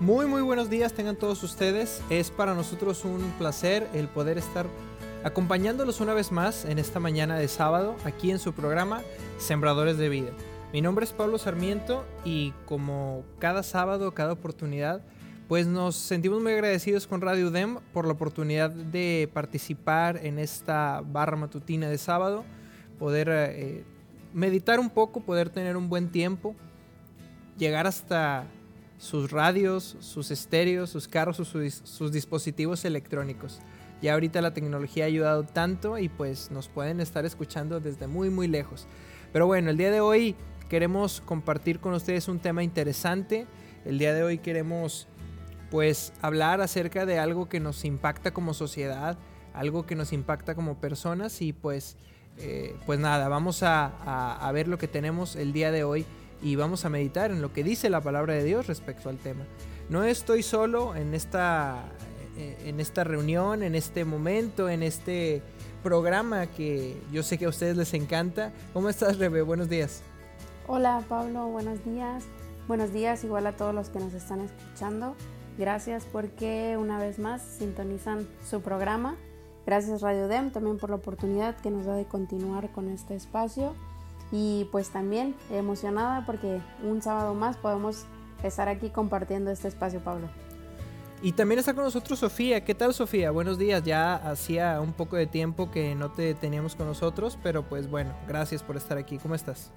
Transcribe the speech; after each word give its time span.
Muy, 0.00 0.26
muy 0.26 0.42
buenos 0.42 0.70
días 0.70 0.92
tengan 0.92 1.16
todos 1.16 1.42
ustedes. 1.42 2.02
Es 2.08 2.30
para 2.30 2.54
nosotros 2.54 3.04
un 3.04 3.32
placer 3.36 3.88
el 3.94 4.06
poder 4.06 4.38
estar 4.38 4.66
acompañándolos 5.24 6.00
una 6.00 6.14
vez 6.14 6.30
más 6.30 6.64
en 6.64 6.78
esta 6.78 7.00
mañana 7.00 7.36
de 7.36 7.48
sábado 7.48 7.96
aquí 8.04 8.30
en 8.30 8.38
su 8.38 8.52
programa 8.52 9.02
Sembradores 9.38 9.98
de 9.98 10.08
Vida. 10.08 10.30
Mi 10.72 10.82
nombre 10.82 11.04
es 11.04 11.12
Pablo 11.12 11.36
Sarmiento 11.36 12.04
y 12.24 12.52
como 12.64 13.24
cada 13.40 13.64
sábado, 13.64 14.14
cada 14.14 14.34
oportunidad, 14.34 15.02
pues 15.48 15.66
nos 15.66 15.96
sentimos 15.96 16.40
muy 16.40 16.52
agradecidos 16.52 17.08
con 17.08 17.20
Radio 17.20 17.48
UDEM 17.48 17.80
por 17.92 18.06
la 18.06 18.12
oportunidad 18.12 18.70
de 18.70 19.28
participar 19.34 20.24
en 20.24 20.38
esta 20.38 21.02
barra 21.04 21.36
matutina 21.36 21.88
de 21.88 21.98
sábado, 21.98 22.44
poder 23.00 23.28
eh, 23.32 23.84
meditar 24.32 24.78
un 24.78 24.90
poco, 24.90 25.22
poder 25.22 25.50
tener 25.50 25.76
un 25.76 25.88
buen 25.88 26.12
tiempo, 26.12 26.54
llegar 27.56 27.88
hasta 27.88 28.46
sus 28.98 29.30
radios, 29.30 29.96
sus 30.00 30.30
estéreos, 30.30 30.90
sus 30.90 31.08
carros, 31.08 31.36
sus, 31.36 31.74
sus 31.84 32.12
dispositivos 32.12 32.84
electrónicos. 32.84 33.60
Ya 34.02 34.14
ahorita 34.14 34.42
la 34.42 34.52
tecnología 34.52 35.04
ha 35.04 35.06
ayudado 35.06 35.44
tanto 35.44 35.98
y 35.98 36.08
pues 36.08 36.50
nos 36.50 36.68
pueden 36.68 37.00
estar 37.00 37.24
escuchando 37.24 37.80
desde 37.80 38.06
muy 38.06 38.30
muy 38.30 38.46
lejos. 38.46 38.86
Pero 39.32 39.46
bueno, 39.46 39.70
el 39.70 39.76
día 39.76 39.90
de 39.90 40.00
hoy 40.00 40.36
queremos 40.68 41.20
compartir 41.20 41.80
con 41.80 41.94
ustedes 41.94 42.28
un 42.28 42.38
tema 42.38 42.62
interesante. 42.62 43.46
El 43.84 43.98
día 43.98 44.14
de 44.14 44.22
hoy 44.22 44.38
queremos 44.38 45.08
pues 45.70 46.12
hablar 46.22 46.60
acerca 46.60 47.06
de 47.06 47.18
algo 47.18 47.48
que 47.48 47.60
nos 47.60 47.84
impacta 47.84 48.32
como 48.32 48.54
sociedad, 48.54 49.18
algo 49.52 49.86
que 49.86 49.96
nos 49.96 50.12
impacta 50.12 50.54
como 50.54 50.80
personas 50.80 51.42
y 51.42 51.52
pues, 51.52 51.96
eh, 52.38 52.76
pues 52.86 52.98
nada, 52.98 53.28
vamos 53.28 53.62
a, 53.62 53.86
a 54.36 54.52
ver 54.52 54.68
lo 54.68 54.78
que 54.78 54.88
tenemos 54.88 55.36
el 55.36 55.52
día 55.52 55.70
de 55.70 55.84
hoy 55.84 56.06
y 56.42 56.56
vamos 56.56 56.84
a 56.84 56.88
meditar 56.88 57.30
en 57.30 57.42
lo 57.42 57.52
que 57.52 57.64
dice 57.64 57.90
la 57.90 58.00
palabra 58.00 58.34
de 58.34 58.44
Dios 58.44 58.66
respecto 58.66 59.08
al 59.08 59.18
tema. 59.18 59.44
No 59.88 60.04
estoy 60.04 60.42
solo 60.42 60.94
en 60.94 61.14
esta, 61.14 61.84
eh, 62.36 62.56
en 62.66 62.80
esta 62.80 63.04
reunión, 63.04 63.62
en 63.62 63.74
este 63.74 64.04
momento, 64.04 64.68
en 64.68 64.82
este 64.82 65.42
programa 65.82 66.46
que 66.46 67.00
yo 67.12 67.22
sé 67.22 67.38
que 67.38 67.46
a 67.46 67.48
ustedes 67.48 67.76
les 67.76 67.94
encanta. 67.94 68.52
¿Cómo 68.72 68.88
estás, 68.88 69.18
Rebe? 69.18 69.42
Buenos 69.42 69.68
días. 69.68 70.02
Hola, 70.66 71.02
Pablo. 71.08 71.48
Buenos 71.48 71.84
días. 71.84 72.24
Buenos 72.66 72.92
días 72.92 73.24
igual 73.24 73.46
a 73.46 73.56
todos 73.56 73.74
los 73.74 73.88
que 73.88 73.98
nos 73.98 74.12
están 74.12 74.40
escuchando. 74.40 75.16
Gracias 75.56 76.04
porque 76.04 76.76
una 76.78 76.98
vez 76.98 77.18
más 77.18 77.42
sintonizan 77.42 78.28
su 78.48 78.60
programa. 78.60 79.16
Gracias 79.66 80.02
Radio 80.02 80.28
Dem 80.28 80.50
también 80.50 80.78
por 80.78 80.90
la 80.90 80.96
oportunidad 80.96 81.56
que 81.56 81.70
nos 81.70 81.86
da 81.86 81.94
de 81.94 82.04
continuar 82.04 82.70
con 82.72 82.88
este 82.88 83.14
espacio 83.14 83.74
y 84.30 84.68
pues 84.70 84.90
también 84.90 85.34
emocionada 85.50 86.24
porque 86.26 86.60
un 86.82 87.02
sábado 87.02 87.34
más 87.34 87.56
podemos 87.56 88.06
estar 88.42 88.68
aquí 88.68 88.90
compartiendo 88.90 89.50
este 89.50 89.68
espacio, 89.68 90.00
Pablo. 90.00 90.28
Y 91.20 91.32
también 91.32 91.58
está 91.58 91.74
con 91.74 91.82
nosotros 91.82 92.20
Sofía. 92.20 92.64
¿Qué 92.64 92.74
tal 92.74 92.94
Sofía? 92.94 93.32
Buenos 93.32 93.58
días. 93.58 93.82
Ya 93.82 94.14
hacía 94.14 94.80
un 94.80 94.92
poco 94.92 95.16
de 95.16 95.26
tiempo 95.26 95.70
que 95.70 95.96
no 95.96 96.12
te 96.12 96.34
teníamos 96.34 96.76
con 96.76 96.86
nosotros, 96.86 97.36
pero 97.42 97.68
pues 97.68 97.90
bueno, 97.90 98.12
gracias 98.28 98.62
por 98.62 98.76
estar 98.76 98.98
aquí. 98.98 99.18
¿Cómo 99.18 99.34
estás? 99.34 99.72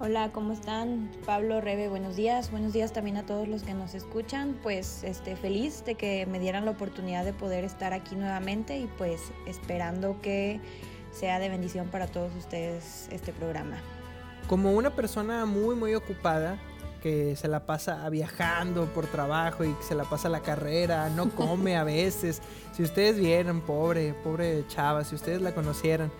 Hola, 0.00 0.32
¿cómo 0.32 0.52
están? 0.52 1.12
Pablo, 1.24 1.60
Rebe, 1.60 1.88
buenos 1.88 2.16
días. 2.16 2.50
Buenos 2.50 2.72
días 2.72 2.92
también 2.92 3.16
a 3.16 3.24
todos 3.24 3.46
los 3.46 3.62
que 3.62 3.74
nos 3.74 3.94
escuchan. 3.94 4.58
Pues 4.60 5.04
este, 5.04 5.36
feliz 5.36 5.84
de 5.84 5.94
que 5.94 6.26
me 6.26 6.40
dieran 6.40 6.64
la 6.64 6.72
oportunidad 6.72 7.24
de 7.24 7.32
poder 7.32 7.62
estar 7.62 7.92
aquí 7.92 8.16
nuevamente 8.16 8.76
y 8.80 8.88
pues 8.98 9.20
esperando 9.46 10.20
que 10.20 10.60
sea 11.12 11.38
de 11.38 11.48
bendición 11.48 11.88
para 11.88 12.06
todos 12.06 12.34
ustedes 12.34 13.08
este 13.10 13.32
programa. 13.32 13.76
Como 14.48 14.72
una 14.72 14.90
persona 14.90 15.46
muy, 15.46 15.74
muy 15.74 15.94
ocupada, 15.94 16.58
que 17.02 17.34
se 17.36 17.48
la 17.48 17.66
pasa 17.66 18.08
viajando 18.08 18.86
por 18.86 19.06
trabajo 19.06 19.64
y 19.64 19.72
que 19.74 19.82
se 19.82 19.94
la 19.94 20.04
pasa 20.04 20.28
la 20.28 20.40
carrera, 20.40 21.10
no 21.10 21.30
come 21.30 21.76
a 21.76 21.84
veces. 21.84 22.40
Si 22.72 22.82
ustedes 22.82 23.18
vieran, 23.18 23.60
pobre, 23.60 24.14
pobre 24.24 24.64
chava, 24.66 25.04
si 25.04 25.14
ustedes 25.14 25.42
la 25.42 25.54
conocieran. 25.54 26.10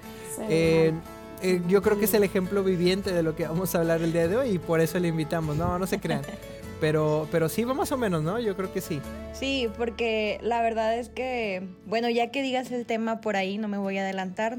Eh, 0.51 0.93
eh, 1.41 1.63
yo 1.67 1.81
creo 1.81 1.99
que 1.99 2.05
es 2.05 2.13
el 2.13 2.25
ejemplo 2.25 2.63
viviente 2.63 3.11
de 3.11 3.23
lo 3.23 3.35
que 3.35 3.47
vamos 3.47 3.75
a 3.75 3.79
hablar 3.79 4.03
el 4.03 4.13
día 4.13 4.29
de 4.29 4.37
hoy 4.37 4.51
y 4.51 4.59
por 4.59 4.83
eso 4.83 4.99
le 4.99 5.09
invitamos. 5.09 5.57
No, 5.57 5.79
no 5.79 5.87
se 5.87 5.99
crean. 5.99 6.21
Pero, 6.79 7.29
pero 7.31 7.49
sí 7.49 7.63
va 7.63 7.75
más 7.75 7.93
o 7.93 7.97
menos, 7.97 8.25
¿no? 8.25 8.41
Yo 8.41 8.57
creo 8.57 8.73
que 8.73 8.81
sí. 8.81 9.01
Sí, 9.33 9.71
porque 9.79 10.41
la 10.43 10.61
verdad 10.63 10.99
es 10.99 11.11
que, 11.11 11.69
bueno, 11.87 12.11
ya 12.11 12.33
que 12.33 12.43
digas 12.43 12.73
el 12.73 12.87
tema 12.87 13.21
por 13.21 13.37
ahí, 13.37 13.57
no 13.57 13.69
me 13.69 13.79
voy 13.79 13.99
a 13.99 14.03
adelantar 14.03 14.59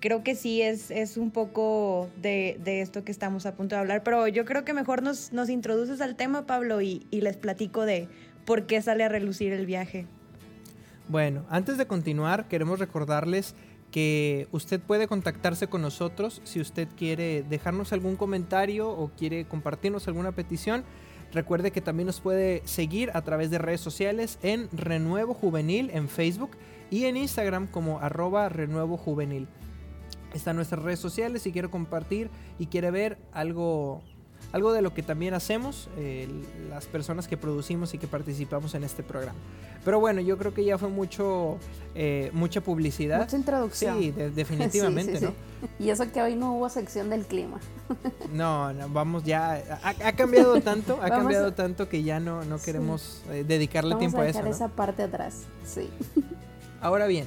creo 0.00 0.24
que 0.24 0.34
sí 0.34 0.62
es, 0.62 0.90
es 0.90 1.16
un 1.16 1.30
poco 1.30 2.10
de, 2.20 2.58
esto 2.64 3.04
que 3.04 3.12
estamos 3.12 3.46
a 3.46 3.54
punto 3.54 3.76
de 3.76 3.80
hablar, 3.82 4.02
pero 4.02 4.26
yo 4.26 4.44
creo 4.44 4.64
que 4.64 4.72
mejor 4.72 5.02
nos, 5.02 5.32
nos 5.32 5.48
introduces 5.48 6.00
al 6.00 6.16
tema, 6.16 6.46
Pablo, 6.46 6.80
y, 6.80 7.06
les 7.10 7.36
platico 7.36 7.84
de 7.84 8.08
por 8.46 8.66
qué 8.66 8.80
sale 8.82 9.04
a 9.04 9.08
relucir 9.08 9.52
el 9.52 9.66
viaje. 9.66 10.06
Bueno, 11.08 11.44
antes 11.50 11.76
de 11.76 11.86
continuar, 11.86 12.48
queremos 12.48 12.78
recordarles 12.78 13.54
que 13.90 14.48
usted 14.52 14.80
puede 14.80 15.06
contactarse 15.06 15.66
con 15.66 15.82
nosotros 15.82 16.40
si 16.44 16.60
usted 16.60 16.88
quiere 16.96 17.42
dejarnos 17.42 17.92
algún 17.92 18.16
comentario 18.16 18.88
o 18.88 19.10
quiere 19.10 19.44
compartirnos 19.44 20.06
alguna 20.08 20.32
petición. 20.32 20.84
Recuerde 21.32 21.72
que 21.72 21.80
también 21.80 22.06
nos 22.06 22.20
puede 22.20 22.62
seguir 22.64 23.10
a 23.14 23.22
través 23.22 23.50
de 23.50 23.58
redes 23.58 23.80
sociales 23.80 24.38
en 24.42 24.68
Renuevo 24.72 25.34
Juvenil 25.34 25.90
en 25.92 26.08
Facebook 26.08 26.52
y 26.90 27.04
en 27.04 27.16
Instagram 27.16 27.66
como 27.66 28.00
arroba 28.00 28.48
Renuevo 28.48 28.96
Juvenil 28.96 29.48
está 30.34 30.50
en 30.50 30.56
nuestras 30.56 30.82
redes 30.82 31.00
sociales 31.00 31.42
si 31.42 31.52
quiere 31.52 31.68
compartir 31.68 32.30
y 32.58 32.66
quiere 32.66 32.90
ver 32.90 33.18
algo, 33.32 34.02
algo 34.52 34.72
de 34.72 34.82
lo 34.82 34.94
que 34.94 35.02
también 35.02 35.34
hacemos, 35.34 35.88
eh, 35.96 36.28
las 36.68 36.86
personas 36.86 37.28
que 37.28 37.36
producimos 37.36 37.94
y 37.94 37.98
que 37.98 38.06
participamos 38.06 38.74
en 38.74 38.84
este 38.84 39.02
programa. 39.02 39.38
Pero 39.84 39.98
bueno, 39.98 40.20
yo 40.20 40.36
creo 40.36 40.52
que 40.52 40.64
ya 40.64 40.76
fue 40.76 40.90
mucho, 40.90 41.56
eh, 41.94 42.30
mucha 42.34 42.60
publicidad. 42.60 43.20
Mucha 43.20 43.36
introducción. 43.36 43.98
Sí, 43.98 44.10
definitivamente, 44.10 45.20
¿no? 45.22 45.32
Y 45.78 45.88
eso 45.90 46.10
que 46.12 46.20
hoy 46.20 46.36
no 46.36 46.54
hubo 46.54 46.68
sección 46.68 47.08
del 47.08 47.24
clima. 47.24 47.60
no, 48.32 48.72
no, 48.72 48.88
vamos 48.90 49.24
ya, 49.24 49.80
ha, 49.82 50.12
cambiado 50.12 50.60
tanto, 50.60 50.98
ha 51.02 51.08
cambiado 51.08 51.54
tanto 51.54 51.88
que 51.88 52.02
ya 52.02 52.20
no, 52.20 52.44
no 52.44 52.58
queremos 52.58 53.22
eh, 53.30 53.44
dedicarle 53.46 53.94
tiempo 53.96 54.20
a, 54.20 54.28
eso. 54.28 54.44
esa 54.44 54.68
parte 54.68 55.02
atrás, 55.02 55.44
sí. 55.64 55.88
Ahora 56.82 57.06
bien, 57.06 57.26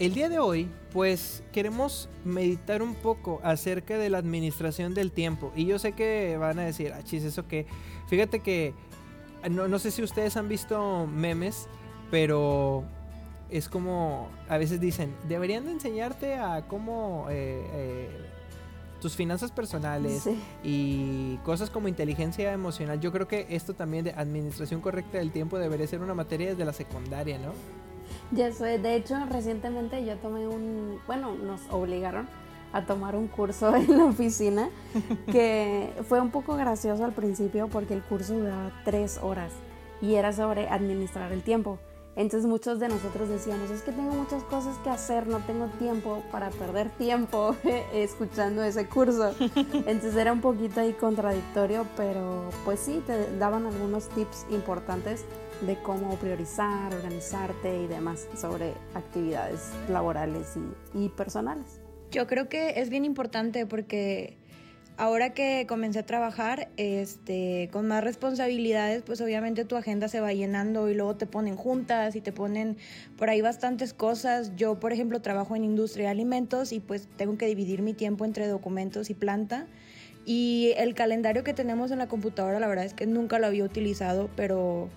el 0.00 0.14
día 0.14 0.30
de 0.30 0.38
hoy, 0.38 0.68
pues 0.92 1.42
queremos 1.52 2.08
meditar 2.24 2.82
un 2.82 2.94
poco 2.94 3.38
acerca 3.44 3.98
de 3.98 4.08
la 4.08 4.16
administración 4.16 4.94
del 4.94 5.12
tiempo. 5.12 5.52
Y 5.54 5.66
yo 5.66 5.78
sé 5.78 5.92
que 5.92 6.38
van 6.38 6.58
a 6.58 6.62
decir, 6.62 6.92
ah, 6.94 7.02
chis, 7.04 7.22
eso 7.22 7.46
que. 7.46 7.66
Fíjate 8.08 8.40
que. 8.40 8.74
No, 9.50 9.78
sé 9.78 9.90
si 9.90 10.02
ustedes 10.02 10.36
han 10.36 10.48
visto 10.48 11.06
memes, 11.06 11.68
pero 12.10 12.84
es 13.50 13.68
como. 13.68 14.30
A 14.48 14.56
veces 14.56 14.80
dicen, 14.80 15.14
deberían 15.28 15.66
de 15.66 15.72
enseñarte 15.72 16.34
a 16.34 16.66
cómo. 16.66 17.26
Eh, 17.28 17.62
eh, 17.72 18.26
tus 19.00 19.16
finanzas 19.16 19.50
personales 19.50 20.28
y 20.62 21.38
cosas 21.38 21.70
como 21.70 21.88
inteligencia 21.88 22.52
emocional. 22.52 23.00
Yo 23.00 23.10
creo 23.12 23.26
que 23.26 23.46
esto 23.48 23.72
también 23.72 24.04
de 24.04 24.12
administración 24.12 24.82
correcta 24.82 25.16
del 25.16 25.32
tiempo 25.32 25.58
debería 25.58 25.86
ser 25.86 26.02
una 26.02 26.12
materia 26.12 26.50
desde 26.50 26.66
la 26.66 26.74
secundaria, 26.74 27.38
¿no? 27.38 27.54
Ya 28.32 28.52
sé, 28.52 28.78
de 28.78 28.94
hecho 28.94 29.16
recientemente 29.28 30.04
yo 30.04 30.16
tomé 30.16 30.46
un, 30.46 31.00
bueno, 31.06 31.34
nos 31.34 31.60
obligaron 31.70 32.28
a 32.72 32.86
tomar 32.86 33.16
un 33.16 33.26
curso 33.26 33.74
en 33.76 33.98
la 33.98 34.04
oficina 34.04 34.70
que 35.26 35.92
fue 36.08 36.20
un 36.20 36.30
poco 36.30 36.56
gracioso 36.56 37.04
al 37.04 37.12
principio 37.12 37.68
porque 37.68 37.94
el 37.94 38.02
curso 38.02 38.34
duraba 38.34 38.70
tres 38.84 39.18
horas 39.22 39.52
y 40.00 40.14
era 40.14 40.32
sobre 40.32 40.68
administrar 40.68 41.32
el 41.32 41.42
tiempo. 41.42 41.78
Entonces 42.16 42.48
muchos 42.48 42.80
de 42.80 42.88
nosotros 42.88 43.28
decíamos, 43.28 43.70
es 43.70 43.82
que 43.82 43.92
tengo 43.92 44.12
muchas 44.12 44.42
cosas 44.44 44.76
que 44.78 44.90
hacer, 44.90 45.26
no 45.26 45.38
tengo 45.38 45.66
tiempo 45.78 46.22
para 46.30 46.50
perder 46.50 46.90
tiempo 46.90 47.56
escuchando 47.94 48.62
ese 48.62 48.86
curso. 48.86 49.34
Entonces 49.56 50.16
era 50.16 50.32
un 50.32 50.40
poquito 50.40 50.80
ahí 50.80 50.92
contradictorio, 50.92 51.86
pero 51.96 52.50
pues 52.64 52.80
sí, 52.80 53.02
te 53.06 53.36
daban 53.38 53.66
algunos 53.66 54.08
tips 54.08 54.46
importantes 54.50 55.24
de 55.62 55.76
cómo 55.82 56.16
priorizar, 56.16 56.94
organizarte 56.94 57.82
y 57.82 57.86
demás 57.86 58.26
sobre 58.36 58.72
actividades 58.94 59.70
laborales 59.88 60.54
y, 60.94 61.08
personales. 61.10 61.80
Yo 62.10 62.26
creo 62.26 62.48
que 62.48 62.80
es 62.80 62.90
bien 62.90 63.04
importante 63.04 63.66
porque 63.66 64.36
ahora 64.96 65.32
que 65.32 65.66
comencé 65.68 66.00
a 66.00 66.06
trabajar 66.06 66.68
este, 66.76 67.68
con 67.72 67.86
más 67.86 68.02
responsabilidades, 68.02 69.02
pues 69.02 69.20
obviamente 69.20 69.64
tu 69.64 69.76
agenda 69.76 70.08
se 70.08 70.20
va 70.20 70.32
llenando 70.32 70.88
y 70.88 70.94
luego 70.94 71.16
te 71.16 71.26
ponen 71.26 71.56
juntas 71.56 72.16
y 72.16 72.20
te 72.20 72.32
ponen 72.32 72.76
por 73.16 73.30
ahí 73.30 73.40
bastantes 73.40 73.94
cosas. 73.94 74.56
Yo, 74.56 74.80
por 74.80 74.92
ejemplo, 74.92 75.20
trabajo 75.20 75.54
en 75.56 75.64
industria 75.64 76.06
de 76.06 76.10
alimentos 76.10 76.72
y 76.72 76.80
pues 76.80 77.08
tengo 77.16 77.36
que 77.38 77.46
dividir 77.46 77.82
mi 77.82 77.94
tiempo 77.94 78.24
entre 78.24 78.48
documentos 78.48 79.10
y 79.10 79.14
planta. 79.14 79.66
Y 80.26 80.74
el 80.76 80.94
calendario 80.94 81.44
que 81.44 81.54
tenemos 81.54 81.90
en 81.90 81.98
la 81.98 82.08
computadora, 82.08 82.60
la 82.60 82.68
verdad 82.68 82.84
es 82.84 82.94
que 82.94 83.06
nunca 83.06 83.38
lo 83.38 83.46
había 83.46 83.64
utilizado, 83.64 84.28
pero 84.36 84.90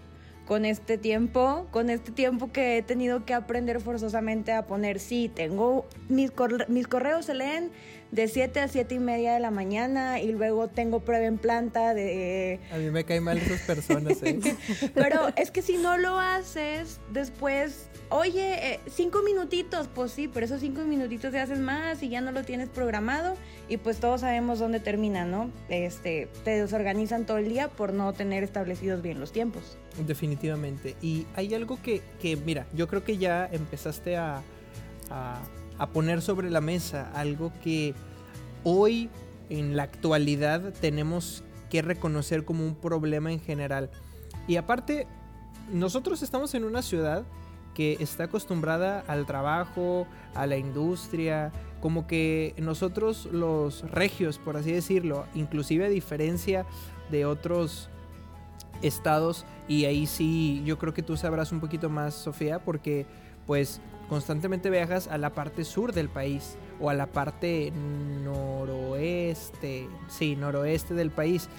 con 0.48 0.66
este 0.66 0.98
tiempo, 0.98 1.68
con 1.72 1.90
este 1.90 2.12
tiempo 2.12 2.52
que 2.52 2.78
he 2.78 2.82
tenido 2.82 3.26
que 3.26 3.34
aprender 3.34 3.80
forzosamente 3.80 4.52
a 4.52 4.66
poner, 4.66 5.00
sí, 5.00 5.32
tengo, 5.34 5.88
mis, 6.10 6.32
mis 6.68 6.88
correos 6.88 7.26
se 7.26 7.34
leen 7.34 7.72
de 8.12 8.28
7 8.28 8.60
a 8.60 8.68
7 8.68 8.94
y 8.94 9.00
media 9.00 9.34
de 9.34 9.40
la 9.40 9.50
mañana 9.50 10.20
y 10.20 10.32
luego 10.32 10.68
tengo 10.68 11.00
prueba 11.00 11.26
en 11.26 11.40
planta 11.40 11.94
de... 11.96 12.60
A 12.72 12.78
mí 12.78 12.92
me 12.92 13.04
caen 13.06 13.24
mal 13.24 13.38
esas 13.38 13.62
personas, 13.62 14.22
¿eh? 14.22 14.40
Pero 14.94 15.30
es 15.36 15.50
que 15.50 15.64
si 15.64 15.78
no 15.78 15.98
lo 15.98 16.20
haces, 16.20 17.00
después, 17.12 17.88
oye, 18.10 18.74
eh, 18.74 18.80
cinco 18.88 19.22
minutitos, 19.24 19.88
pues 19.88 20.12
sí, 20.12 20.28
pero 20.28 20.46
esos 20.46 20.62
cinco 20.62 20.82
minutitos 20.82 21.32
te 21.32 21.40
haces 21.40 21.60
más 21.60 22.02
y 22.04 22.10
ya 22.10 22.22
no 22.22 22.32
lo 22.32 22.44
tienes 22.44 22.70
programado 22.70 23.36
y 23.70 23.78
pues 23.78 24.00
todos 24.00 24.22
sabemos 24.22 24.60
dónde 24.60 24.80
termina, 24.80 25.26
¿no? 25.26 25.50
Este, 25.70 26.28
te 26.44 26.62
desorganizan 26.62 27.26
todo 27.26 27.38
el 27.38 27.50
día 27.50 27.70
por 27.70 27.94
no 27.94 28.14
tener 28.14 28.44
establecidos 28.44 29.02
bien 29.02 29.20
los 29.20 29.32
tiempos. 29.32 29.78
Definitivamente. 30.06 30.96
Y 31.02 31.26
hay 31.36 31.54
algo 31.54 31.82
que, 31.82 32.02
que 32.22 32.36
mira, 32.36 32.68
yo 32.74 32.88
creo 32.88 33.04
que 33.04 33.18
ya 33.18 33.48
empezaste 33.52 34.18
a, 34.18 34.42
a 35.10 35.42
a 35.78 35.88
poner 35.88 36.22
sobre 36.22 36.50
la 36.50 36.62
mesa 36.62 37.12
algo 37.14 37.52
que 37.64 37.94
hoy 38.64 39.10
en 39.50 39.76
la 39.76 39.84
actualidad 39.84 40.74
tenemos 40.80 41.44
que 41.70 41.82
reconocer 41.82 42.46
como 42.46 42.66
un 42.66 42.76
problema 42.76 43.32
en 43.32 43.40
general. 43.40 43.90
Y 44.48 44.58
aparte, 44.58 45.08
nosotros 45.72 46.22
estamos 46.22 46.54
en 46.54 46.64
una 46.64 46.82
ciudad 46.82 47.26
que 47.74 47.98
está 48.00 48.26
acostumbrada 48.26 49.04
al 49.08 49.26
trabajo, 49.26 50.08
a 50.36 50.46
la 50.48 50.58
industria, 50.58 51.52
como 51.82 52.08
que 52.08 52.54
nosotros 52.58 53.28
los 53.32 53.90
regios, 53.90 54.38
por 54.38 54.58
así 54.58 54.72
decirlo, 54.72 55.26
inclusive 55.34 55.86
a 55.86 55.90
diferencia 55.90 56.66
de 57.12 57.26
otros 57.26 57.90
estados, 58.82 59.46
y 59.68 59.86
ahí 59.86 60.08
sí 60.08 60.62
yo 60.66 60.78
creo 60.78 60.94
que 60.94 61.04
tú 61.04 61.18
sabrás 61.18 61.52
un 61.52 61.60
poquito 61.60 61.90
más, 61.90 62.14
Sofía, 62.14 62.60
porque 62.60 63.06
pues 63.46 63.82
constantemente 64.10 64.70
viajas 64.70 65.08
a 65.08 65.18
la 65.18 65.32
parte 65.32 65.64
sur 65.64 65.94
del 65.94 66.10
país 66.10 66.58
o 66.80 66.90
a 66.90 66.94
la 66.94 67.08
parte 67.08 67.72
noroeste, 68.24 69.88
sí, 70.08 70.36
noroeste 70.36 70.94
del 70.94 71.12
país. 71.12 71.50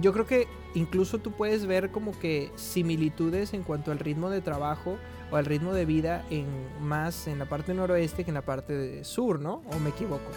Yo 0.00 0.12
creo 0.12 0.26
que 0.26 0.48
incluso 0.74 1.18
tú 1.18 1.32
puedes 1.32 1.66
ver 1.66 1.90
como 1.90 2.18
que 2.18 2.50
similitudes 2.56 3.52
en 3.52 3.62
cuanto 3.62 3.92
al 3.92 3.98
ritmo 3.98 4.30
de 4.30 4.40
trabajo 4.40 4.96
o 5.32 5.36
al 5.36 5.46
ritmo 5.46 5.72
de 5.72 5.86
vida 5.86 6.24
en 6.30 6.46
más 6.80 7.26
en 7.26 7.38
la 7.38 7.46
parte 7.46 7.74
noroeste 7.74 8.24
que 8.24 8.30
en 8.30 8.34
la 8.34 8.42
parte 8.42 9.02
sur, 9.04 9.40
¿no? 9.40 9.62
¿O 9.72 9.78
me 9.78 9.90
equivoco? 9.90 10.30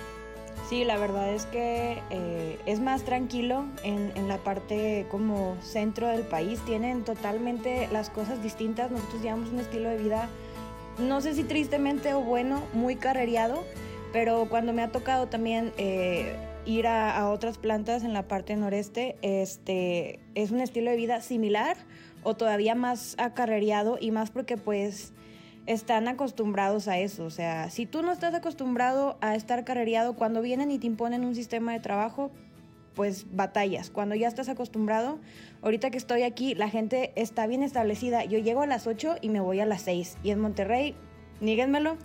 Sí, 0.69 0.83
la 0.83 0.97
verdad 0.97 1.29
es 1.29 1.45
que 1.45 2.01
eh, 2.09 2.59
es 2.65 2.79
más 2.79 3.03
tranquilo 3.03 3.65
en, 3.83 4.27
la 4.27 4.37
parte 4.37 5.05
como 5.11 5.57
centro 5.61 6.07
del 6.07 6.23
país. 6.23 6.59
Tienen 6.65 7.03
totalmente 7.03 7.87
las 7.91 8.09
cosas 8.09 8.41
distintas. 8.41 8.89
Nosotros 8.89 9.21
llevamos 9.21 9.49
un 9.49 9.59
estilo 9.59 9.89
de 9.89 9.97
vida 9.97 10.27
no 10.97 11.21
sé 11.21 11.33
si 11.33 11.43
tristemente 11.43 12.13
o 12.13 12.21
bueno, 12.21 12.63
muy 12.73 12.95
carrereado, 12.95 13.63
pero 14.13 14.47
cuando 14.49 14.73
me 14.73 14.81
ha 14.81 14.91
tocado 14.91 15.27
también 15.27 15.73
eh, 15.77 16.35
ir 16.65 16.87
a, 16.87 17.29
otras 17.29 17.57
plantas 17.57 18.03
en 18.03 18.13
la 18.13 18.27
parte 18.27 18.55
noreste, 18.55 19.15
este, 19.21 20.19
es 20.35 20.51
un 20.51 20.61
estilo 20.61 20.91
de 20.91 20.97
vida 20.97 21.21
similar 21.21 21.77
o 22.23 22.35
todavía 22.35 22.75
más 22.75 23.15
acarrereado 23.17 23.97
y 23.99 24.11
más 24.11 24.31
porque 24.31 24.57
pues 24.57 25.13
están 25.67 26.07
acostumbrados 26.07 26.87
a 26.87 26.97
eso. 26.97 27.25
O 27.25 27.29
sea, 27.29 27.69
si 27.69 27.85
tú 27.85 28.01
no 28.01 28.11
estás 28.11 28.33
acostumbrado 28.33 29.17
a 29.21 29.35
estar 29.35 29.63
carrereado, 29.63 30.15
cuando 30.15 30.41
vienen 30.41 30.71
y 30.71 30.79
te 30.79 30.87
imponen 30.87 31.25
un 31.25 31.35
sistema 31.35 31.73
de 31.73 31.79
trabajo, 31.79 32.31
pues 32.95 33.27
batallas. 33.35 33.89
Cuando 33.89 34.15
ya 34.15 34.27
estás 34.27 34.49
acostumbrado, 34.49 35.19
ahorita 35.61 35.91
que 35.91 35.97
estoy 35.97 36.23
aquí, 36.23 36.55
la 36.55 36.69
gente 36.69 37.11
está 37.15 37.45
bien 37.45 37.61
establecida. 37.61 38.23
Yo 38.25 38.39
llego 38.39 38.61
a 38.61 38.67
las 38.67 38.87
8 38.87 39.17
y 39.21 39.29
me 39.29 39.39
voy 39.39 39.59
a 39.59 39.65
las 39.65 39.81
6. 39.81 40.17
Y 40.23 40.31
en 40.31 40.39
Monterrey, 40.39 40.95
níguenmelo, 41.41 41.97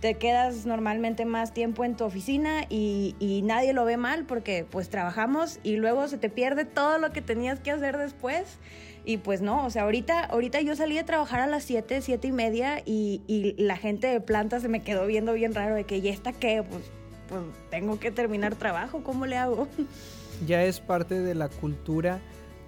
te 0.00 0.14
quedas 0.14 0.64
normalmente 0.64 1.24
más 1.24 1.52
tiempo 1.52 1.84
en 1.84 1.96
tu 1.96 2.04
oficina 2.04 2.64
y, 2.68 3.14
y, 3.18 3.42
nadie 3.42 3.72
lo 3.74 3.84
ve 3.84 3.96
mal 3.96 4.24
porque 4.24 4.66
pues 4.68 4.88
trabajamos 4.88 5.60
y 5.62 5.76
luego 5.76 6.08
se 6.08 6.16
te 6.16 6.30
pierde 6.30 6.64
todo 6.64 6.98
lo 6.98 7.12
que 7.12 7.20
tenías 7.20 7.60
que 7.60 7.70
hacer 7.70 7.98
después. 7.98 8.58
Y 9.04 9.18
pues 9.18 9.40
no, 9.40 9.64
o 9.64 9.70
sea, 9.70 9.82
ahorita, 9.82 10.24
ahorita 10.24 10.60
yo 10.60 10.76
salí 10.76 10.98
a 10.98 11.06
trabajar 11.06 11.40
a 11.40 11.46
las 11.46 11.64
7, 11.64 12.02
7 12.02 12.28
y 12.28 12.32
media 12.32 12.82
y, 12.84 13.22
y 13.26 13.54
la 13.62 13.76
gente 13.76 14.06
de 14.06 14.20
planta 14.20 14.60
se 14.60 14.68
me 14.68 14.82
quedó 14.82 15.06
viendo 15.06 15.32
bien 15.32 15.54
raro 15.54 15.74
de 15.74 15.84
que, 15.84 15.98
¿y 15.98 16.08
esta 16.08 16.32
qué? 16.32 16.62
Pues, 16.62 16.82
pues 17.28 17.42
tengo 17.70 17.98
que 17.98 18.10
terminar 18.10 18.56
trabajo, 18.56 19.02
¿cómo 19.02 19.26
le 19.26 19.36
hago? 19.36 19.68
ya 20.46 20.64
es 20.64 20.80
parte 20.80 21.20
de 21.20 21.34
la 21.34 21.48
cultura 21.48 22.20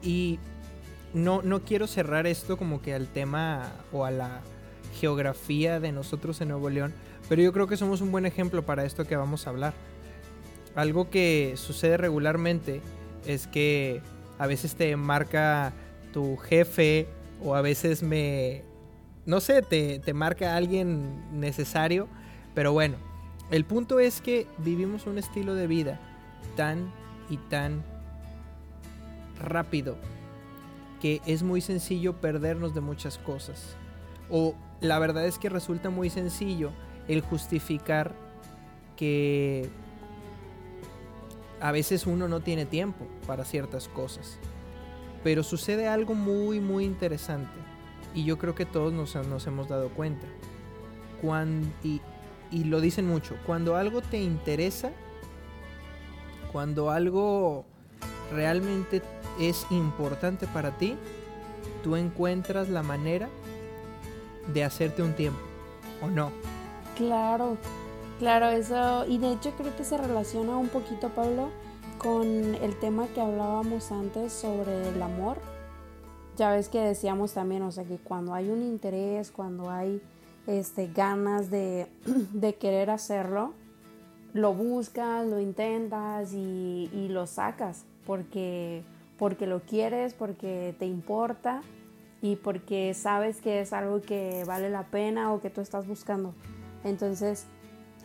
y 0.02 0.38
no, 1.14 1.42
no 1.42 1.62
quiero 1.62 1.86
cerrar 1.86 2.26
esto 2.26 2.56
como 2.56 2.80
que 2.80 2.94
al 2.94 3.08
tema 3.08 3.72
o 3.92 4.04
a 4.04 4.10
la 4.10 4.40
geografía 4.92 5.80
de 5.80 5.92
nosotros 5.92 6.40
en 6.40 6.48
Nuevo 6.48 6.70
León, 6.70 6.92
pero 7.28 7.42
yo 7.42 7.52
creo 7.52 7.66
que 7.66 7.76
somos 7.76 8.00
un 8.00 8.12
buen 8.12 8.26
ejemplo 8.26 8.62
para 8.64 8.84
esto 8.84 9.06
que 9.06 9.16
vamos 9.16 9.46
a 9.46 9.50
hablar. 9.50 9.74
Algo 10.74 11.10
que 11.10 11.54
sucede 11.56 11.96
regularmente 11.96 12.80
es 13.26 13.46
que 13.46 14.00
a 14.38 14.46
veces 14.46 14.74
te 14.74 14.96
marca 14.96 15.72
tu 16.12 16.36
jefe 16.36 17.06
o 17.42 17.54
a 17.54 17.62
veces 17.62 18.02
me, 18.02 18.62
no 19.26 19.40
sé, 19.40 19.62
te, 19.62 19.98
te 19.98 20.14
marca 20.14 20.56
alguien 20.56 21.40
necesario, 21.40 22.08
pero 22.54 22.72
bueno, 22.72 22.96
el 23.50 23.64
punto 23.64 24.00
es 24.00 24.20
que 24.20 24.46
vivimos 24.58 25.06
un 25.06 25.18
estilo 25.18 25.54
de 25.54 25.66
vida 25.66 26.00
tan 26.56 26.90
y 27.28 27.36
tan 27.36 27.82
rápido 29.40 29.96
que 31.00 31.20
es 31.26 31.42
muy 31.42 31.60
sencillo 31.60 32.20
perdernos 32.20 32.74
de 32.74 32.80
muchas 32.80 33.18
cosas. 33.18 33.76
O 34.32 34.54
la 34.80 34.98
verdad 34.98 35.26
es 35.26 35.38
que 35.38 35.50
resulta 35.50 35.90
muy 35.90 36.08
sencillo 36.10 36.72
el 37.06 37.20
justificar 37.20 38.14
que 38.96 39.68
a 41.60 41.70
veces 41.70 42.06
uno 42.06 42.26
no 42.28 42.40
tiene 42.40 42.64
tiempo 42.64 43.06
para 43.26 43.44
ciertas 43.44 43.88
cosas. 43.88 44.38
Pero 45.22 45.44
sucede 45.44 45.86
algo 45.86 46.14
muy, 46.14 46.60
muy 46.60 46.84
interesante. 46.84 47.52
Y 48.14 48.24
yo 48.24 48.38
creo 48.38 48.54
que 48.54 48.64
todos 48.64 48.92
nos, 48.92 49.14
nos 49.14 49.46
hemos 49.46 49.68
dado 49.68 49.90
cuenta. 49.90 50.26
Cuando, 51.20 51.68
y, 51.84 52.00
y 52.50 52.64
lo 52.64 52.80
dicen 52.80 53.06
mucho, 53.06 53.36
cuando 53.46 53.76
algo 53.76 54.00
te 54.00 54.20
interesa, 54.20 54.90
cuando 56.50 56.90
algo 56.90 57.64
realmente 58.32 59.02
es 59.38 59.66
importante 59.70 60.46
para 60.48 60.76
ti, 60.78 60.96
tú 61.84 61.96
encuentras 61.96 62.68
la 62.68 62.82
manera 62.82 63.28
de 64.48 64.64
hacerte 64.64 65.02
un 65.02 65.14
tiempo, 65.14 65.40
¿o 66.02 66.08
no? 66.08 66.30
Claro, 66.96 67.56
claro, 68.18 68.48
eso, 68.48 69.06
y 69.06 69.18
de 69.18 69.32
hecho 69.32 69.52
creo 69.56 69.74
que 69.76 69.84
se 69.84 69.96
relaciona 69.96 70.56
un 70.56 70.68
poquito, 70.68 71.08
Pablo, 71.10 71.48
con 71.98 72.26
el 72.56 72.78
tema 72.80 73.06
que 73.14 73.20
hablábamos 73.20 73.92
antes 73.92 74.32
sobre 74.32 74.88
el 74.88 75.00
amor. 75.00 75.38
Ya 76.36 76.50
ves 76.50 76.68
que 76.68 76.80
decíamos 76.80 77.34
también, 77.34 77.62
o 77.62 77.70
sea, 77.70 77.84
que 77.84 77.98
cuando 77.98 78.34
hay 78.34 78.50
un 78.50 78.62
interés, 78.62 79.30
cuando 79.30 79.70
hay 79.70 80.02
este, 80.46 80.88
ganas 80.88 81.50
de, 81.50 81.86
de 82.32 82.54
querer 82.54 82.90
hacerlo, 82.90 83.52
lo 84.32 84.54
buscas, 84.54 85.26
lo 85.26 85.40
intentas 85.40 86.32
y, 86.32 86.90
y, 86.92 87.08
lo 87.08 87.26
sacas 87.26 87.84
porque, 88.06 88.82
porque 89.18 89.46
lo 89.46 89.60
quieres, 89.60 90.14
porque 90.14 90.74
te 90.78 90.86
importa 90.86 91.62
y 92.22 92.36
porque 92.36 92.94
sabes 92.94 93.40
que 93.40 93.60
es 93.60 93.72
algo 93.72 94.00
que 94.00 94.44
vale 94.46 94.70
la 94.70 94.84
pena 94.84 95.32
o 95.34 95.40
que 95.40 95.50
tú 95.50 95.60
estás 95.60 95.86
buscando. 95.88 96.34
Entonces, 96.84 97.46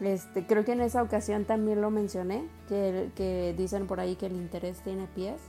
este, 0.02 0.46
creo 0.46 0.66
que 0.66 0.74
en 0.74 0.82
esa 0.82 1.04
ocasión 1.04 1.46
también 1.46 1.82
lo 1.82 1.92
mencioné, 1.92 2.48
que, 2.68 3.12
que 3.16 3.54
dicen 3.56 3.86
por 3.86 4.00
ahí 4.00 4.16
que 4.16 4.26
el 4.26 4.34
interés 4.34 4.82
tiene 4.82 5.08
pies. 5.08 5.40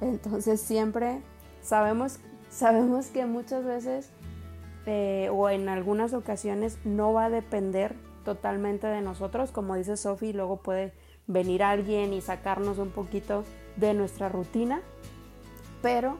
Entonces 0.00 0.60
siempre 0.60 1.22
sabemos, 1.62 2.18
sabemos 2.50 3.06
que 3.06 3.24
muchas 3.24 3.64
veces 3.64 4.10
eh, 4.86 5.28
o 5.32 5.48
en 5.48 5.68
algunas 5.68 6.12
ocasiones 6.12 6.78
no 6.84 7.12
va 7.12 7.26
a 7.26 7.30
depender 7.30 7.94
totalmente 8.24 8.88
de 8.88 9.00
nosotros. 9.00 9.52
Como 9.52 9.76
dice 9.76 9.96
Sofi, 9.96 10.32
luego 10.32 10.56
puede 10.56 10.92
venir 11.28 11.62
alguien 11.62 12.12
y 12.12 12.20
sacarnos 12.20 12.78
un 12.78 12.90
poquito 12.90 13.44
de 13.76 13.94
nuestra 13.94 14.28
rutina, 14.28 14.82
pero 15.82 16.18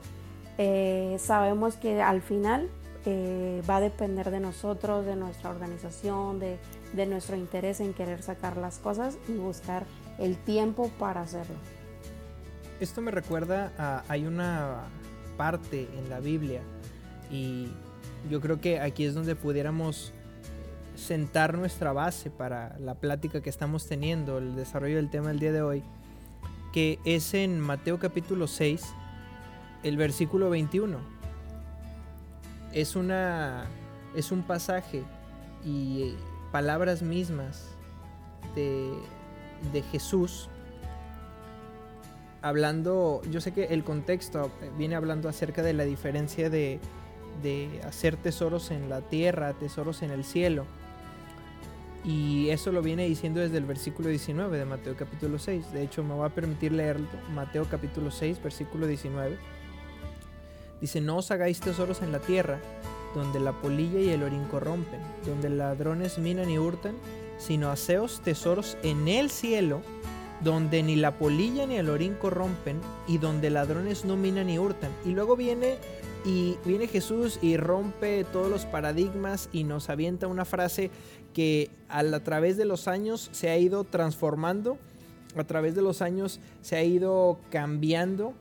eh, 0.59 1.16
sabemos 1.18 1.76
que 1.76 2.02
al 2.02 2.23
final 2.23 2.68
eh, 3.04 3.62
va 3.68 3.78
a 3.78 3.80
depender 3.80 4.30
de 4.30 4.38
nosotros, 4.38 5.04
de 5.04 5.16
nuestra 5.16 5.50
organización, 5.50 6.38
de, 6.38 6.59
nuestro 7.06 7.37
interés 7.37 7.80
en 7.80 7.94
querer 7.94 8.23
sacar 8.23 8.56
las 8.56 8.78
cosas 8.78 9.18
y 9.28 9.32
buscar 9.32 9.85
el 10.18 10.37
tiempo 10.37 10.88
para 10.99 11.23
hacerlo. 11.23 11.56
Esto 12.80 13.00
me 13.00 13.11
recuerda 13.11 13.73
a, 13.76 14.04
hay 14.09 14.25
una 14.26 14.85
parte 15.37 15.88
en 15.99 16.11
la 16.11 16.21
Biblia 16.21 16.61
y 17.30 17.68
yo 18.30 18.40
creo 18.40 18.61
que 18.61 18.78
aquí 18.78 19.04
es 19.04 19.14
donde 19.14 19.35
pudiéramos 19.35 20.12
sentar 20.94 21.59
nuestra 21.59 21.92
base 21.92 22.30
para 22.30 22.78
la 22.78 22.94
plática 22.94 23.40
que 23.40 23.50
estamos 23.50 23.88
teniendo, 23.88 24.38
el 24.38 24.54
desarrollo 24.54 24.97
del 24.97 25.11
tema 25.11 25.28
del 25.28 25.40
día 25.40 25.52
de 25.52 25.62
hoy, 25.62 25.82
que 26.73 27.00
es 27.04 27.35
en 27.35 27.59
Mateo 27.59 27.99
capítulo 27.99 28.47
6, 28.47 28.94
el 29.83 29.97
versículo 29.97 30.51
21. 30.51 30.99
Es 32.73 32.97
una 32.97 33.67
es 34.15 34.33
un 34.33 34.43
pasaje 34.43 35.03
y 35.65 36.15
palabras 36.51 37.03
mismas 37.03 37.69
de 38.55 38.93
de 39.73 39.83
Jesús, 39.83 40.49
hablando, 42.41 43.23
yo 43.31 43.41
sé 43.41 43.53
que 43.53 43.67
el 43.67 43.85
contexto 43.85 44.51
viene 44.77 44.97
hablando 44.97 45.29
acerca 45.29 45.62
de 45.62 45.73
la 45.73 45.85
diferencia 45.85 46.51
de, 46.51 46.81
de 47.43 47.81
hacer 47.87 48.17
tesoros 48.17 48.71
en 48.71 48.91
la 48.91 49.03
tierra, 49.03 49.53
tesoros 49.53 50.03
en 50.03 50.11
el 50.11 50.25
cielo. 50.25 50.65
Y 52.05 52.49
eso 52.49 52.73
lo 52.73 52.83
viene 52.83 53.07
diciendo 53.07 53.39
desde 53.39 53.59
el 53.59 53.65
versículo 53.65 54.09
19 54.09 54.59
de 54.59 54.65
Mateo 54.65 54.97
capítulo 54.97 55.39
6. 55.39 55.73
De 55.73 55.83
hecho, 55.85 56.03
me 56.03 56.17
va 56.17 56.27
a 56.27 56.31
permitir 56.31 56.73
leerlo. 56.73 57.07
Mateo 57.33 57.65
capítulo 57.71 58.11
6, 58.11 58.43
versículo 58.43 58.89
19. 58.89 59.39
Dice, 60.83 61.01
no 61.01 61.17
os 61.19 61.31
hagáis 61.31 61.61
tesoros 61.61 62.03
en 62.03 62.11
la 62.11 62.19
tierra, 62.19 62.61
donde 63.15 63.39
la 63.39 63.53
polilla 63.53 64.01
y 64.01 64.11
el 64.11 64.25
orín 64.25 64.45
corrompen, 64.51 65.01
donde 65.25 65.49
ladrones 65.49 66.19
minan 66.19 66.51
y 66.51 66.59
hurtan, 66.59 66.97
sino 67.39 67.71
haceos 67.71 68.21
tesoros 68.21 68.77
en 68.83 69.07
el 69.07 69.31
cielo, 69.31 69.81
donde 70.43 70.83
ni 70.83 70.97
la 70.97 71.17
polilla 71.19 71.67
ni 71.67 71.77
el 71.77 71.89
orín 71.89 72.15
corrompen, 72.15 72.81
y 73.07 73.19
donde 73.19 73.49
ladrones 73.49 74.05
no 74.05 74.17
minan 74.17 74.49
ni 74.49 74.59
hurtan. 74.59 74.91
Y 75.07 75.11
luego 75.11 75.37
viene 75.37 75.77
y 76.25 76.57
viene 76.65 76.89
Jesús 76.89 77.39
y 77.43 77.57
rompe 77.57 78.25
todos 78.25 78.51
los 78.51 78.67
paradigmas 78.67 79.49
y 79.53 79.65
nos 79.65 79.89
avienta 79.89 80.27
una 80.27 80.45
frase 80.45 80.91
que 81.33 81.71
a, 81.89 82.03
través 82.21 82.57
de 82.57 82.65
los 82.65 82.89
años 82.89 83.29
se 83.33 83.51
ha 83.51 83.59
ido 83.59 83.85
transformando, 83.85 84.79
a 85.37 85.45
través 85.45 85.75
de 85.75 85.83
los 85.83 86.03
años 86.03 86.41
se 86.61 86.77
ha 86.77 86.83
ido 86.83 87.39
cambiando 87.51 88.35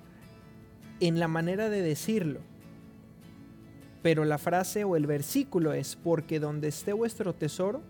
en 1.02 1.20
la 1.20 1.28
manera 1.28 1.70
de 1.70 1.82
decirlo. 1.82 2.40
Pero 4.02 4.24
la 4.24 4.38
frase 4.38 4.84
o 4.86 4.96
el 4.96 5.06
versículo 5.06 5.74
es, 5.74 5.96
porque 5.96 6.40
donde 6.40 6.70
esté 6.70 6.94
vuestro 6.94 7.36
tesoro, 7.36 7.82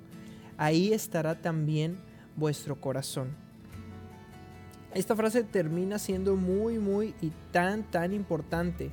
ahí 0.57 0.93
estará 0.93 1.39
también 1.41 1.97
vuestro 2.35 2.79
corazón. 2.81 3.29
Esta 4.93 5.15
frase 5.15 5.43
termina 5.43 5.99
siendo 5.99 6.35
muy, 6.35 6.79
muy 6.79 7.13
y 7.21 7.31
tan, 7.51 7.83
tan 7.83 8.11
importante 8.13 8.91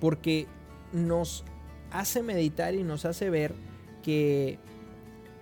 porque 0.00 0.46
nos 0.92 1.44
hace 1.90 2.22
meditar 2.22 2.74
y 2.74 2.82
nos 2.82 3.04
hace 3.04 3.30
ver 3.30 3.54
que 4.02 4.58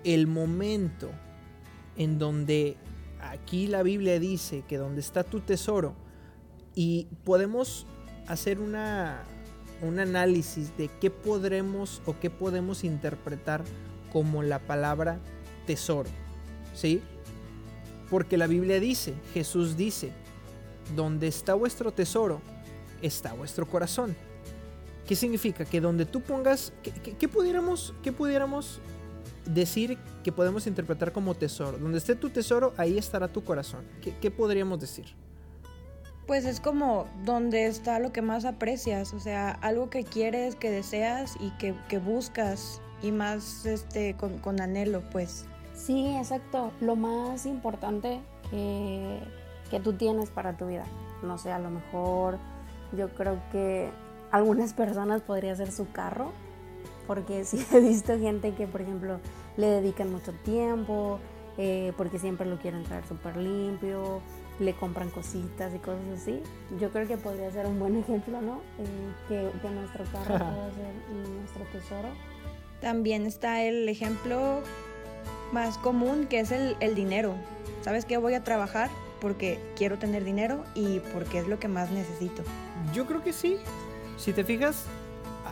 el 0.05 0.26
momento 0.26 1.11
en 1.97 2.19
donde 2.19 2.76
aquí 3.21 3.67
la 3.67 3.83
Biblia 3.83 4.19
dice 4.19 4.64
que 4.69 4.76
donde 4.76 5.00
está 5.00 5.25
tu 5.25 5.41
tesoro 5.41 5.95
y 6.75 7.07
podemos 7.25 7.87
hacer 8.26 8.61
una, 8.61 9.23
un 9.83 9.99
análisis 9.99 10.76
de 10.76 10.88
qué 11.00 11.11
podremos 11.11 12.02
o 12.07 12.19
qué 12.19 12.31
podemos 12.31 12.85
interpretar 12.85 13.62
como 14.12 14.43
la 14.43 14.59
palabra 14.61 15.19
tesoro, 15.66 16.09
¿sí? 16.75 17.02
Porque 18.11 18.37
la 18.37 18.47
Biblia 18.47 18.81
dice, 18.81 19.14
Jesús 19.33 19.76
dice, 19.76 20.12
donde 20.95 21.26
está 21.26 21.54
vuestro 21.54 21.93
tesoro, 21.93 22.40
está 23.02 23.33
vuestro 23.33 23.66
corazón. 23.66 24.14
¿Qué 25.07 25.16
significa? 25.16 25.64
Que 25.64 25.81
donde 25.81 26.07
tú 26.07 26.23
pongas, 26.23 26.73
¿qué, 26.83 27.28
pudiéramos, 27.28 27.93
qué 28.02 28.12
pudiéramos 28.12 28.81
decir 29.45 29.99
que 30.23 30.33
podemos 30.33 30.66
interpretar 30.66 31.12
como 31.12 31.35
tesoro? 31.35 31.76
Donde 31.78 31.99
esté 31.99 32.14
tu 32.14 32.31
tesoro, 32.31 32.73
ahí 32.76 32.97
estará 32.97 33.28
tu 33.28 33.45
corazón. 33.45 33.85
¿Qué, 34.00 34.31
podríamos 34.31 34.81
decir? 34.81 35.07
Pues 36.26 36.47
es 36.47 36.61
como 36.61 37.07
donde 37.25 37.66
está 37.66 37.99
lo 37.99 38.12
que 38.12 38.23
más 38.23 38.47
aprecias, 38.47 39.12
o 39.12 39.21
sea, 39.21 39.50
algo 39.61 39.90
que 39.90 40.04
quieres, 40.04 40.57
que 40.57 40.71
deseas 40.71 41.37
y 41.38 41.50
que, 41.59 41.99
buscas 41.99 42.81
y 43.02 43.12
más 43.12 43.66
este 43.66 44.16
con, 44.16 44.38
con, 44.38 44.61
anhelo, 44.61 45.02
pues. 45.11 45.47
Sí, 45.75 46.16
exacto. 46.16 46.73
Lo 46.81 46.97
más 46.97 47.45
importante 47.45 48.21
que, 48.50 49.21
que 49.71 49.81
tú 49.81 49.93
tienes 49.93 50.31
para 50.31 50.57
tu 50.57 50.66
vida. 50.66 50.85
No 51.23 51.37
sé, 51.37 51.52
a 51.52 51.59
lo 51.59 51.69
mejor 51.69 52.38
yo 52.97 53.11
creo 53.11 53.38
que 53.52 53.90
algunas 54.31 54.73
personas 54.73 55.21
podría 55.21 55.54
ser 55.54 55.71
su 55.71 55.90
carro, 55.93 56.33
porque 57.07 57.45
sí 57.45 57.64
he 57.73 57.81
visto 57.81 58.19
gente 58.19 58.54
que, 58.54 58.66
por 58.66 58.81
ejemplo, 58.81 59.21
le 59.57 59.66
dedican 59.66 60.11
mucho 60.11 60.33
tiempo, 60.45 61.19
eh, 61.57 61.93
porque 61.97 62.19
siempre 62.19 62.47
lo 62.47 62.59
quieren 62.59 62.83
traer 62.83 63.07
súper 63.07 63.37
limpio, 63.37 64.21
le 64.61 64.75
compran 64.75 65.11
cositas 65.11 65.75
y 65.75 65.78
cosas 65.78 66.02
así. 66.20 66.42
Yo 66.80 66.90
creo 66.90 67.06
que 67.06 67.16
podría 67.16 67.50
ser 67.50 67.66
un 67.66 67.78
buen 67.78 67.96
ejemplo, 68.00 68.40
¿no? 68.40 68.61
Eh, 68.78 69.50
que, 69.61 69.68
nuestro 69.68 70.04
carro 70.04 70.38
pueda 70.38 70.70
ser 70.75 70.94
nuestro 71.38 71.64
tesoro. 71.73 72.08
También 72.80 73.26
está 73.26 73.62
el 73.62 73.88
ejemplo 73.88 74.61
más 75.52 75.78
común 75.78 76.26
que 76.26 76.40
es 76.40 76.52
el, 76.52 76.76
el 76.80 76.94
dinero. 76.94 77.34
¿Sabes 77.82 78.04
qué? 78.04 78.18
Voy 78.18 78.34
a 78.34 78.44
trabajar 78.44 78.90
porque 79.20 79.58
quiero 79.76 79.99
tener 79.99 80.25
dinero 80.25 80.64
y 80.75 81.00
porque 81.12 81.38
es 81.38 81.49
lo 81.49 81.58
que 81.58 81.68
más 81.68 81.90
necesito. 81.90 82.42
Yo 82.92 83.06
creo 83.06 83.23
que 83.23 83.32
sí. 83.32 83.58
Si 84.18 84.32
te 84.32 84.44
fijas, 84.44 84.87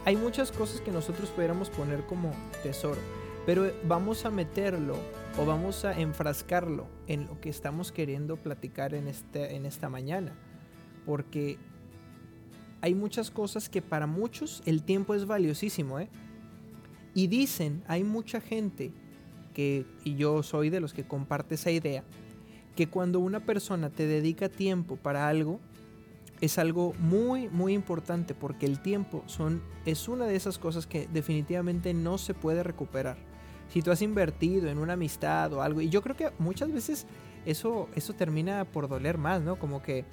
hay 0.05 0.17
muchas 0.17 0.53
cosas 0.53 0.81
que 0.81 0.91
nosotros 0.91 1.31
pudiéramos 1.31 1.71
poner 1.71 2.03
como 2.03 2.33
tesoro, 2.63 3.01
pero 3.47 3.73
vamos 3.85 4.25
a 4.25 4.31
meterlo 4.31 4.97
o 5.39 5.45
vamos 5.47 5.85
a 5.85 5.99
enfrascarlo 5.99 6.87
en 7.07 7.27
lo 7.27 7.41
que 7.41 7.49
estamos 7.49 7.91
queriendo 7.91 8.37
platicar 8.37 8.95
en, 8.95 9.09
este, 9.09 9.57
en 9.57 9.67
esta 9.67 9.89
mañana. 9.89 10.33
Porque 11.07 11.59
hay 12.81 12.95
muchas 12.95 13.31
cosas 13.31 13.69
que 13.69 13.83
para 13.83 14.07
muchos 14.07 14.63
el 14.67 14.83
tiempo 14.83 15.15
es 15.15 15.27
valiosísimo, 15.27 15.99
¿eh? 15.99 16.09
Y 17.15 17.27
dicen, 17.27 17.83
hay 17.89 18.05
mucha 18.05 18.41
gente 18.41 18.93
que, 19.55 19.87
y 20.05 20.15
yo 20.15 20.43
soy 20.43 20.71
de 20.71 20.81
los 20.81 20.95
que 20.95 21.05
comparte 21.05 21.57
esa 21.57 21.71
idea, 21.71 22.05
que 22.75 22.89
cuando 22.89 23.21
una 23.21 23.41
persona 23.41 23.91
te 23.91 24.07
dedica 24.07 24.49
tiempo 24.49 24.97
para 24.97 25.29
algo, 25.29 25.61
es 26.41 26.59
algo 26.59 26.95
muy, 26.99 27.49
muy 27.49 27.75
importante 27.75 28.35
porque 28.35 28.67
el 28.67 28.81
tiempo 28.81 29.23
son, 29.27 29.63
es 29.85 30.09
una 30.09 30.27
de 30.27 30.35
esas 30.35 30.59
cosas 30.59 30.87
que 30.87 31.07
definitivamente 31.13 31.95
no 31.95 32.19
se 32.19 32.35
puede 32.35 32.63
recuperar. 32.63 33.32
Si 33.73 33.83
tú 33.83 33.91
has 33.91 34.03
invertido 34.03 34.69
en 34.69 34.79
una 34.79 34.95
amistad 34.95 35.53
o 35.53 35.63
algo, 35.63 35.81
y 35.81 35.89
yo 35.89 36.03
creo 36.03 36.17
que 36.17 36.31
muchas 36.39 36.71
veces 36.73 37.07
eso, 37.47 37.89
eso 37.95 38.13
termina 38.13 38.65
por 38.65 38.89
doler 38.89 39.19
más, 39.19 39.43
¿no? 39.43 39.57
Como 39.57 39.83
que 39.83 40.05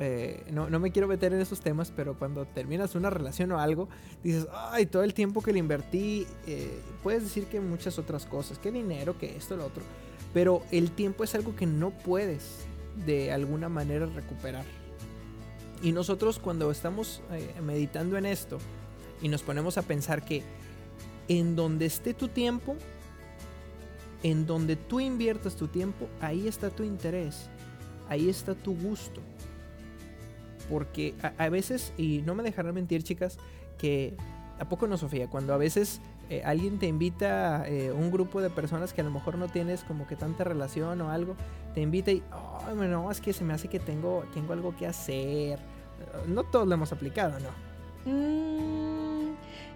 eh, 0.00 0.44
no, 0.52 0.68
me 0.78 0.92
quiero 0.92 1.08
meter 1.08 1.32
en 1.32 1.40
esos 1.40 1.60
temas, 1.60 1.92
pero 1.94 2.14
cuando 2.16 2.44
terminas 2.44 2.94
una 2.94 3.10
relación 3.10 3.50
o 3.52 3.58
algo, 3.58 3.88
dices, 4.22 4.46
ay, 4.52 4.86
todo 4.86 5.02
el 5.02 5.12
tiempo 5.12 5.42
que 5.42 5.52
le 5.52 5.58
invertí, 5.58 6.26
eh, 6.46 6.80
puedes 7.02 7.24
decir 7.24 7.46
que 7.46 7.60
muchas 7.60 7.98
otras 7.98 8.24
cosas, 8.24 8.58
que 8.58 8.70
dinero, 8.70 9.18
que 9.18 9.36
esto, 9.36 9.56
lo 9.56 9.66
otro, 9.66 9.82
pero 10.32 10.62
el 10.70 10.92
tiempo 10.92 11.24
es 11.24 11.34
algo 11.34 11.56
que 11.56 11.66
no 11.66 11.90
puedes 11.90 12.66
de 13.06 13.32
alguna 13.32 13.68
manera 13.68 14.06
recuperar. 14.06 14.64
Y 15.82 15.92
nosotros 15.92 16.38
cuando 16.38 16.70
estamos 16.70 17.22
eh, 17.32 17.54
meditando 17.62 18.16
en 18.16 18.26
esto 18.26 18.58
y 19.20 19.28
nos 19.28 19.42
ponemos 19.42 19.78
a 19.78 19.82
pensar 19.82 20.24
que 20.24 20.42
en 21.28 21.56
donde 21.56 21.86
esté 21.86 22.14
tu 22.14 22.28
tiempo, 22.28 22.76
en 24.22 24.46
donde 24.46 24.76
tú 24.76 25.00
inviertas 25.00 25.56
tu 25.56 25.68
tiempo, 25.68 26.08
ahí 26.20 26.48
está 26.48 26.70
tu 26.70 26.82
interés, 26.82 27.48
ahí 28.08 28.28
está 28.28 28.54
tu 28.54 28.74
gusto. 28.74 29.20
Porque 30.68 31.14
a, 31.38 31.48
veces, 31.48 31.92
y 31.96 32.22
no 32.26 32.34
me 32.34 32.42
dejarán 32.42 32.74
mentir 32.74 33.02
chicas, 33.02 33.38
que 33.78 34.16
a 34.58 34.68
poco 34.68 34.86
no 34.86 34.98
Sofía, 34.98 35.28
cuando 35.28 35.54
a 35.54 35.56
veces 35.56 36.00
eh, 36.28 36.42
alguien 36.44 36.78
te 36.78 36.86
invita, 36.86 37.66
eh, 37.66 37.90
un 37.90 38.10
grupo 38.10 38.42
de 38.42 38.50
personas 38.50 38.92
que 38.92 39.00
a 39.00 39.04
lo 39.04 39.10
mejor 39.10 39.38
no 39.38 39.48
tienes 39.48 39.82
como 39.84 40.06
que 40.06 40.16
tanta 40.16 40.44
relación 40.44 41.00
o 41.00 41.10
algo, 41.10 41.36
te 41.74 41.80
invita 41.80 42.10
y, 42.10 42.22
oh, 42.32 42.74
no, 42.74 43.10
es 43.10 43.20
que 43.20 43.32
se 43.32 43.44
me 43.44 43.54
hace 43.54 43.68
que 43.68 43.78
tengo, 43.78 44.24
tengo 44.34 44.52
algo 44.52 44.76
que 44.76 44.86
hacer. 44.86 45.58
No 46.26 46.44
todos 46.44 46.66
lo 46.66 46.74
hemos 46.74 46.92
aplicado, 46.92 47.38
¿no? 47.40 47.68
Mm, 48.10 48.77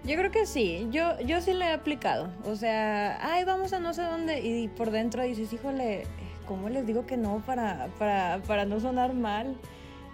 yo 0.03 0.17
creo 0.17 0.31
que 0.31 0.45
sí, 0.45 0.87
yo, 0.91 1.19
yo 1.21 1.41
sí 1.41 1.53
lo 1.53 1.63
he 1.63 1.71
aplicado. 1.71 2.29
O 2.45 2.55
sea, 2.55 3.19
ay, 3.21 3.45
vamos 3.45 3.73
a 3.73 3.79
no 3.79 3.93
sé 3.93 4.01
dónde 4.01 4.41
y 4.41 4.67
por 4.67 4.91
dentro 4.91 5.23
dices, 5.23 5.51
híjole, 5.53 6.05
¿cómo 6.45 6.69
les 6.69 6.85
digo 6.85 7.05
que 7.05 7.17
no 7.17 7.41
para, 7.45 7.87
para, 7.97 8.41
para 8.45 8.65
no 8.65 8.79
sonar 8.79 9.13
mal? 9.13 9.55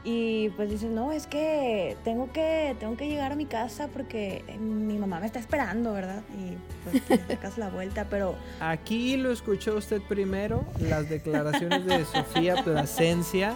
Y 0.03 0.49
pues 0.51 0.69
dices, 0.69 0.89
no, 0.89 1.11
es 1.11 1.27
que 1.27 1.97
tengo 2.05 2.31
que 2.31 2.75
tengo 2.79 2.95
que 2.95 3.09
llegar 3.09 3.33
a 3.33 3.35
mi 3.35 3.45
casa 3.45 3.89
porque 3.89 4.45
mi 4.59 4.97
mamá 4.97 5.19
me 5.19 5.25
está 5.25 5.39
esperando, 5.39 5.91
¿verdad? 5.91 6.21
Y 6.37 6.55
pues 6.83 7.05
te 7.05 7.17
sacas 7.35 7.57
la 7.57 7.69
vuelta, 7.69 8.07
pero... 8.09 8.35
Aquí 8.61 9.17
lo 9.17 9.31
escuchó 9.31 9.75
usted 9.75 10.01
primero, 10.07 10.65
las 10.79 11.09
declaraciones 11.09 11.85
de 11.85 12.05
Sofía 12.13 12.63
Plasencia, 12.63 13.55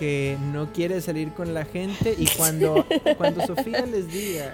que 0.00 0.36
no 0.52 0.72
quiere 0.72 1.00
salir 1.00 1.32
con 1.32 1.54
la 1.54 1.64
gente 1.64 2.16
y 2.18 2.26
cuando, 2.36 2.84
cuando 3.16 3.46
Sofía 3.46 3.86
les 3.86 4.08
diga 4.08 4.50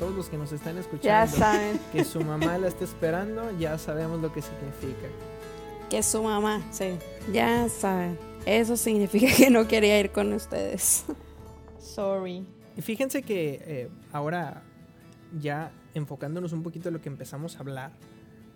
todos 0.00 0.16
los 0.16 0.28
que 0.30 0.38
nos 0.38 0.50
están 0.50 0.78
escuchando 0.78 1.36
que 1.92 2.04
su 2.04 2.22
mamá 2.22 2.56
la 2.56 2.68
está 2.68 2.84
esperando, 2.84 3.56
ya 3.58 3.76
sabemos 3.76 4.20
lo 4.20 4.32
que 4.32 4.40
significa. 4.40 5.06
Que 5.90 6.02
su 6.02 6.22
mamá, 6.22 6.62
sí, 6.72 6.96
ya 7.32 7.68
saben. 7.68 8.18
Eso 8.46 8.76
significa 8.78 9.28
que 9.36 9.50
no 9.50 9.68
quería 9.68 10.00
ir 10.00 10.10
con 10.10 10.32
ustedes. 10.32 11.04
Sorry. 11.78 12.46
Y 12.76 12.80
fíjense 12.80 13.22
que 13.22 13.62
eh, 13.62 13.90
ahora 14.10 14.62
ya 15.38 15.70
enfocándonos 15.92 16.54
un 16.54 16.62
poquito 16.62 16.88
en 16.88 16.94
lo 16.94 17.02
que 17.02 17.10
empezamos 17.10 17.56
a 17.56 17.58
hablar, 17.58 17.92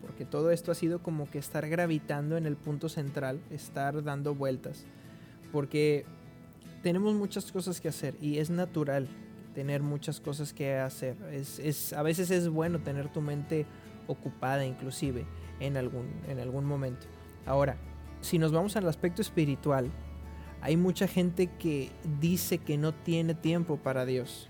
porque 0.00 0.24
todo 0.24 0.50
esto 0.50 0.72
ha 0.72 0.74
sido 0.74 1.02
como 1.02 1.30
que 1.30 1.38
estar 1.38 1.68
gravitando 1.68 2.38
en 2.38 2.46
el 2.46 2.56
punto 2.56 2.88
central, 2.88 3.40
estar 3.50 4.02
dando 4.02 4.34
vueltas, 4.34 4.86
porque 5.52 6.06
tenemos 6.82 7.14
muchas 7.14 7.52
cosas 7.52 7.82
que 7.82 7.88
hacer 7.88 8.16
y 8.20 8.38
es 8.38 8.48
natural 8.48 9.08
tener 9.54 9.82
muchas 9.82 10.20
cosas 10.20 10.52
que 10.52 10.74
hacer. 10.76 11.16
Es, 11.32 11.92
a 11.92 12.02
veces 12.02 12.30
es 12.30 12.48
bueno 12.48 12.80
tener 12.80 13.08
tu 13.08 13.20
mente 13.20 13.66
ocupada 14.06 14.66
inclusive 14.66 15.24
en 15.60 15.76
algún, 15.76 16.06
en 16.28 16.40
algún 16.40 16.64
momento. 16.64 17.06
Ahora, 17.46 17.76
si 18.20 18.38
nos 18.38 18.52
vamos 18.52 18.76
al 18.76 18.88
aspecto 18.88 19.22
espiritual, 19.22 19.90
hay 20.60 20.76
mucha 20.76 21.06
gente 21.06 21.46
que 21.46 21.90
dice 22.20 22.58
que 22.58 22.78
no 22.78 22.92
tiene 22.92 23.34
tiempo 23.34 23.76
para 23.76 24.06
Dios. 24.06 24.48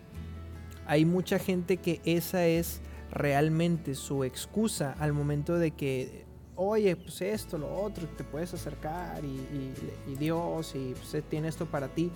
Hay 0.87 1.05
mucha 1.05 1.39
gente 1.39 1.79
que 1.79 2.01
esa 2.05 2.47
es 2.47 2.81
realmente 3.11 3.95
su 3.95 4.25
excusa 4.25 4.95
al 4.99 5.13
momento 5.13 5.59
de 5.59 5.73
que, 5.73 6.25
oye, 6.57 6.95
pues 6.97 7.21
esto, 7.21 7.59
lo 7.59 7.75
otro, 7.75 8.07
te 8.09 8.23
puedes 8.23 8.55
acercar 8.55 9.25
y, 9.25 10.15
Dios 10.19 10.75
y 10.75 10.95
pues, 10.95 11.23
tiene 11.29 11.49
esto 11.49 11.67
para 11.67 11.89
ti. 11.89 12.11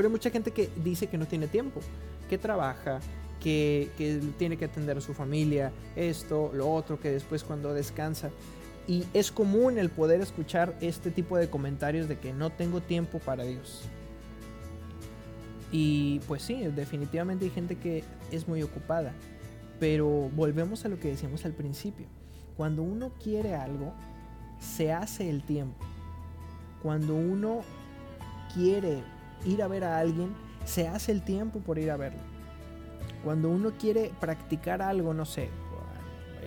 Pero 0.00 0.08
hay 0.08 0.12
mucha 0.12 0.30
gente 0.30 0.50
que 0.50 0.70
dice 0.82 1.08
que 1.08 1.18
no 1.18 1.28
tiene 1.28 1.46
tiempo, 1.46 1.82
que 2.30 2.38
trabaja, 2.38 3.00
que, 3.38 3.90
que 3.98 4.18
tiene 4.38 4.56
que 4.56 4.64
atender 4.64 4.96
a 4.96 5.02
su 5.02 5.12
familia, 5.12 5.72
esto, 5.94 6.50
lo 6.54 6.72
otro, 6.72 6.98
que 6.98 7.10
después 7.10 7.44
cuando 7.44 7.74
descansa. 7.74 8.30
Y 8.88 9.04
es 9.12 9.30
común 9.30 9.76
el 9.76 9.90
poder 9.90 10.22
escuchar 10.22 10.74
este 10.80 11.10
tipo 11.10 11.36
de 11.36 11.50
comentarios 11.50 12.08
de 12.08 12.18
que 12.18 12.32
no 12.32 12.48
tengo 12.48 12.80
tiempo 12.80 13.18
para 13.18 13.44
Dios. 13.44 13.82
Y 15.70 16.20
pues 16.20 16.44
sí, 16.44 16.64
definitivamente 16.74 17.44
hay 17.44 17.50
gente 17.50 17.76
que 17.76 18.02
es 18.30 18.48
muy 18.48 18.62
ocupada. 18.62 19.12
Pero 19.80 20.30
volvemos 20.34 20.86
a 20.86 20.88
lo 20.88 20.98
que 20.98 21.08
decíamos 21.08 21.44
al 21.44 21.52
principio. 21.52 22.06
Cuando 22.56 22.82
uno 22.82 23.12
quiere 23.22 23.54
algo, 23.54 23.92
se 24.60 24.94
hace 24.94 25.28
el 25.28 25.42
tiempo. 25.42 25.84
Cuando 26.82 27.14
uno 27.14 27.60
quiere 28.54 29.02
ir 29.44 29.62
a 29.62 29.68
ver 29.68 29.84
a 29.84 29.98
alguien, 29.98 30.34
se 30.64 30.88
hace 30.88 31.12
el 31.12 31.22
tiempo 31.22 31.60
por 31.60 31.78
ir 31.78 31.90
a 31.90 31.96
verlo. 31.96 32.20
Cuando 33.24 33.50
uno 33.50 33.72
quiere 33.78 34.12
practicar 34.20 34.82
algo, 34.82 35.12
no 35.12 35.24
sé, 35.24 35.50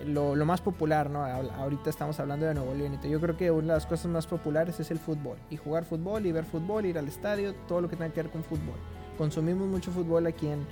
lo, 0.06 0.34
más 0.44 0.60
popular, 0.60 1.08
¿no? 1.08 1.24
Ahorita 1.24 1.90
estamos 1.90 2.18
hablando 2.20 2.46
de 2.46 2.54
Nuevo 2.54 2.74
León. 2.74 2.98
Yo 3.02 3.20
creo 3.20 3.36
que 3.36 3.50
una 3.50 3.74
de 3.74 3.74
las 3.74 3.86
cosas 3.86 4.06
más 4.06 4.26
populares 4.26 4.78
es 4.80 4.90
el 4.90 4.98
fútbol. 4.98 5.38
Y 5.50 5.56
jugar 5.56 5.84
fútbol 5.84 6.26
y 6.26 6.32
ver 6.32 6.44
fútbol, 6.44 6.86
ir 6.86 6.98
al 6.98 7.08
estadio, 7.08 7.54
todo 7.68 7.80
lo 7.80 7.88
que 7.88 7.96
tenga 7.96 8.12
que 8.12 8.22
ver 8.22 8.30
con 8.30 8.42
fútbol. 8.42 8.74
Consumimos 9.16 9.68
mucho 9.68 9.92
fútbol 9.92 10.26
aquí 10.26 10.48
en, 10.48 10.66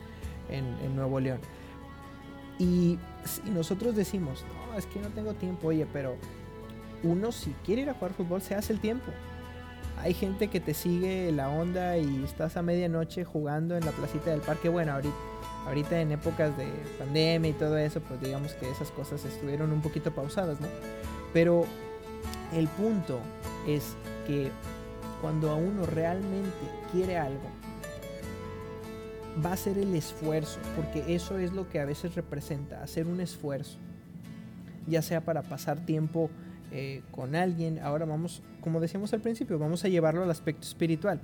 en 0.50 0.96
Nuevo 0.96 1.20
León. 1.20 1.40
Y 2.58 2.98
si 3.24 3.50
nosotros 3.50 3.96
decimos, 3.96 4.44
no, 4.70 4.78
es 4.78 4.86
que 4.86 5.00
no 5.00 5.08
tengo 5.08 5.34
tiempo, 5.34 5.68
oye, 5.68 5.86
pero 5.92 6.16
uno 7.02 7.32
si 7.32 7.52
quiere 7.64 7.82
ir 7.82 7.90
a 7.90 7.94
jugar 7.94 8.12
fútbol 8.12 8.42
se 8.42 8.54
hace 8.54 8.72
el 8.72 8.80
tiempo. 8.80 9.10
Hay 9.98 10.14
gente 10.14 10.48
que 10.48 10.60
te 10.60 10.74
sigue 10.74 11.30
la 11.32 11.48
onda 11.48 11.96
y 11.96 12.24
estás 12.24 12.56
a 12.56 12.62
medianoche 12.62 13.24
jugando 13.24 13.76
en 13.76 13.84
la 13.84 13.92
placita 13.92 14.30
del 14.30 14.40
parque. 14.40 14.68
Bueno, 14.68 14.92
ahorita, 15.66 16.00
en 16.00 16.12
épocas 16.12 16.56
de 16.56 16.68
pandemia 16.98 17.50
y 17.50 17.54
todo 17.54 17.78
eso, 17.78 18.00
pues 18.00 18.20
digamos 18.20 18.52
que 18.54 18.68
esas 18.70 18.90
cosas 18.90 19.24
estuvieron 19.24 19.70
un 19.72 19.80
poquito 19.80 20.12
pausadas, 20.12 20.60
¿no? 20.60 20.66
Pero 21.32 21.66
el 22.52 22.66
punto 22.68 23.20
es 23.66 23.94
que 24.26 24.50
cuando 25.20 25.50
a 25.50 25.54
uno 25.54 25.86
realmente 25.86 26.50
quiere 26.90 27.16
algo, 27.16 27.48
va 29.44 29.52
a 29.52 29.56
ser 29.56 29.78
el 29.78 29.94
esfuerzo, 29.94 30.58
porque 30.76 31.14
eso 31.14 31.38
es 31.38 31.52
lo 31.52 31.68
que 31.68 31.80
a 31.80 31.84
veces 31.84 32.14
representa, 32.16 32.82
hacer 32.82 33.06
un 33.06 33.20
esfuerzo, 33.20 33.78
ya 34.86 35.00
sea 35.00 35.20
para 35.20 35.42
pasar 35.42 35.86
tiempo 35.86 36.28
eh, 36.72 37.02
con 37.10 37.34
alguien, 37.34 37.78
ahora 37.78 38.06
vamos, 38.06 38.42
como 38.60 38.80
decíamos 38.80 39.12
al 39.12 39.20
principio, 39.20 39.58
vamos 39.58 39.84
a 39.84 39.88
llevarlo 39.88 40.22
al 40.22 40.30
aspecto 40.30 40.66
espiritual. 40.66 41.20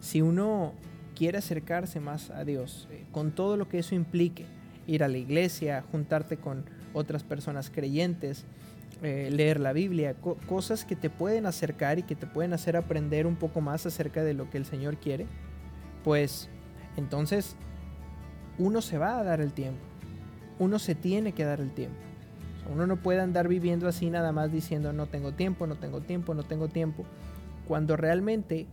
Si 0.00 0.20
uno 0.20 0.72
quiere 1.14 1.38
acercarse 1.38 2.00
más 2.00 2.30
a 2.30 2.44
Dios, 2.44 2.88
eh, 2.90 3.04
con 3.12 3.32
todo 3.32 3.56
lo 3.56 3.68
que 3.68 3.78
eso 3.78 3.94
implique, 3.94 4.46
ir 4.86 5.04
a 5.04 5.08
la 5.08 5.18
iglesia, 5.18 5.84
juntarte 5.92 6.36
con 6.36 6.64
otras 6.92 7.22
personas 7.22 7.70
creyentes, 7.70 8.44
eh, 9.02 9.30
leer 9.30 9.60
la 9.60 9.72
Biblia, 9.72 10.14
cosas 10.46 10.84
que 10.84 10.96
te 10.96 11.08
pueden 11.08 11.46
acercar 11.46 11.98
y 11.98 12.02
que 12.02 12.16
te 12.16 12.26
pueden 12.26 12.52
hacer 12.52 12.76
aprender 12.76 13.26
un 13.26 13.36
poco 13.36 13.60
más 13.60 13.86
acerca 13.86 14.24
de 14.24 14.34
lo 14.34 14.50
que 14.50 14.58
el 14.58 14.66
Señor 14.66 14.96
quiere, 14.98 15.26
pues 16.02 16.50
entonces, 16.96 17.56
uno 18.58 18.82
se 18.82 18.98
va 18.98 19.18
a 19.18 19.24
dar 19.24 19.40
el 19.40 19.52
tiempo. 19.52 19.80
Uno 20.58 20.78
se 20.78 20.94
tiene 20.94 21.32
que 21.32 21.44
dar 21.44 21.60
el 21.60 21.70
tiempo. 21.70 21.98
Uno 22.68 22.86
no 22.86 22.96
puede 22.96 23.20
andar 23.20 23.48
viviendo 23.48 23.88
así 23.88 24.10
nada 24.10 24.32
más 24.32 24.52
diciendo 24.52 24.92
no 24.92 25.06
tengo 25.06 25.32
tiempo, 25.32 25.66
no 25.66 25.76
tengo 25.76 26.00
tiempo, 26.00 26.34
no 26.34 26.42
tengo 26.42 26.68
tiempo. 26.68 27.04
Cuando 27.66 27.96
realmente 27.96 28.66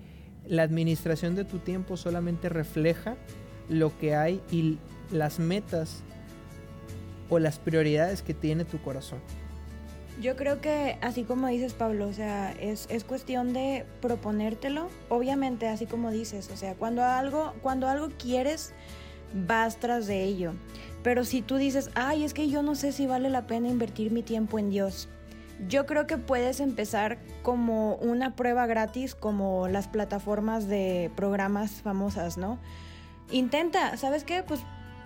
la 0.48 0.64
administración 0.64 1.36
de 1.36 1.44
tu 1.44 1.60
tiempo 1.60 1.98
solamente 1.98 2.50
refleja 2.50 3.16
lo 3.70 3.98
que 3.98 4.16
hay 4.16 4.42
y 4.52 4.80
las 5.12 5.40
metas 5.40 6.04
o 7.30 7.40
las 7.40 7.60
prioridades 7.60 8.22
que 8.22 8.34
tiene 8.34 8.66
tu 8.66 8.82
corazón. 8.82 9.20
Yo 10.22 10.36
creo 10.36 10.62
que 10.62 10.98
así 11.02 11.24
como 11.24 11.48
dices 11.48 11.74
Pablo, 11.74 12.08
o 12.08 12.14
sea, 12.14 12.52
es, 12.54 12.88
es, 12.90 13.04
cuestión 13.04 13.54
de 13.54 13.86
proponértelo, 14.02 14.90
obviamente 15.10 15.68
así 15.68 15.86
como 15.86 16.10
dices, 16.10 16.50
o 16.52 16.58
sea, 16.58 16.74
cuando 16.74 17.04
algo, 17.04 17.54
cuando 17.62 17.88
algo 17.88 18.10
quieres, 18.18 18.74
vas 19.34 19.78
tras 19.78 20.08
de 20.08 20.24
ello. 20.24 20.54
Pero 21.04 21.24
si 21.24 21.42
tú 21.42 21.58
dices, 21.58 21.90
ay, 21.96 22.24
es 22.24 22.34
que 22.34 22.50
yo 22.50 22.64
no 22.64 22.76
sé 22.76 22.92
si 22.92 23.08
vale 23.08 23.30
la 23.30 23.48
pena 23.48 23.70
invertir 23.70 24.12
mi 24.12 24.24
tiempo 24.24 24.60
en 24.60 24.70
Dios, 24.70 25.08
yo 25.68 25.86
creo 25.86 26.06
que 26.06 26.18
puedes 26.18 26.60
empezar 26.60 27.18
como 27.42 27.96
una 27.96 28.36
prueba 28.36 28.68
gratis, 28.68 29.16
como 29.16 29.68
las 29.68 29.88
plataformas 29.88 30.68
de 30.68 31.12
programas 31.16 31.82
famosas, 31.82 32.38
¿no? 32.38 32.60
Intenta, 33.32 33.98
¿sabes 33.98 34.24
qué? 34.24 34.44
Pues 34.44 34.62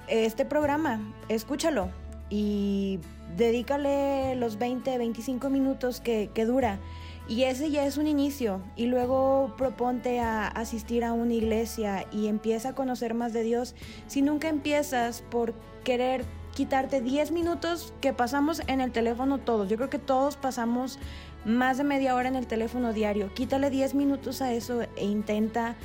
este 0.07 0.45
programa, 0.45 0.99
escúchalo 1.29 1.89
y 2.29 2.99
dedícale 3.37 4.35
los 4.35 4.57
20, 4.57 4.97
25 4.97 5.49
minutos 5.49 6.01
que, 6.01 6.29
dura. 6.45 6.79
Y 7.27 7.43
ese 7.43 7.69
ya 7.71 7.85
es 7.85 7.97
un 7.97 8.07
inicio. 8.07 8.61
Y 8.75 8.87
luego 8.87 9.53
proponte 9.57 10.19
a 10.19 10.47
asistir 10.47 11.03
a 11.03 11.13
una 11.13 11.33
iglesia 11.33 12.05
y 12.11 12.27
empieza 12.27 12.69
a 12.69 12.75
conocer 12.75 13.13
más 13.13 13.31
de 13.31 13.43
Dios. 13.43 13.75
Si 14.07 14.21
nunca 14.21 14.49
empiezas 14.49 15.21
por 15.21 15.53
querer 15.83 16.25
quitarte 16.53 17.01
10 17.01 17.31
minutos 17.31 17.93
que 18.01 18.13
pasamos 18.13 18.61
en 18.67 18.81
el 18.81 18.91
teléfono 18.91 19.37
todos. 19.37 19.69
Yo 19.69 19.77
creo 19.77 19.89
que 19.89 19.99
todos 19.99 20.35
pasamos 20.35 20.99
más 21.45 21.77
de 21.77 21.83
media 21.83 22.15
hora 22.15 22.27
en 22.27 22.35
el 22.35 22.47
teléfono 22.47 22.93
diario. 22.93 23.33
Quítale 23.33 23.69
10 23.69 23.95
minutos 23.95 24.41
a 24.41 24.51
eso 24.53 24.81
e 24.95 25.05
intenta 25.05 25.75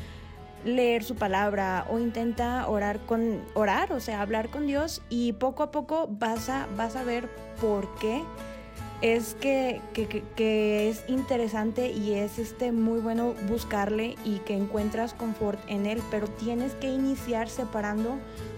leer 0.65 1.05
su 1.05 1.15
palabra 1.15 1.87
o 1.91 1.99
intenta 1.99 2.67
orar 2.69 2.99
con 3.07 3.41
orar, 3.55 3.93
o 3.93 4.01
sea, 4.01 4.21
hablar 4.21 4.49
con 4.49 4.67
Dios 4.67 5.03
y 5.09 5.33
poco 5.35 5.63
a 5.63 5.71
poco 5.71 6.09
vas 6.11 6.49
a 6.49 6.67
vas 6.77 6.97
a 6.97 7.05
ver 7.05 7.31
por 7.61 7.95
qué 7.97 8.23
es 9.03 9.35
que, 9.35 9.81
que, 9.93 10.89
es 10.89 11.05
interesante 11.09 11.91
y 11.91 12.15
es 12.15 12.39
este 12.39 12.73
muy 12.73 13.01
bueno 13.01 13.35
buscarle 13.49 14.17
y 14.25 14.39
que 14.39 14.57
encuentras 14.57 15.15
confort 15.15 15.61
en 15.69 15.87
él, 15.87 16.03
pero 16.11 16.29
tienes 16.29 16.73
que 16.75 16.89
iniciar 16.89 17.49
separando 17.49 18.17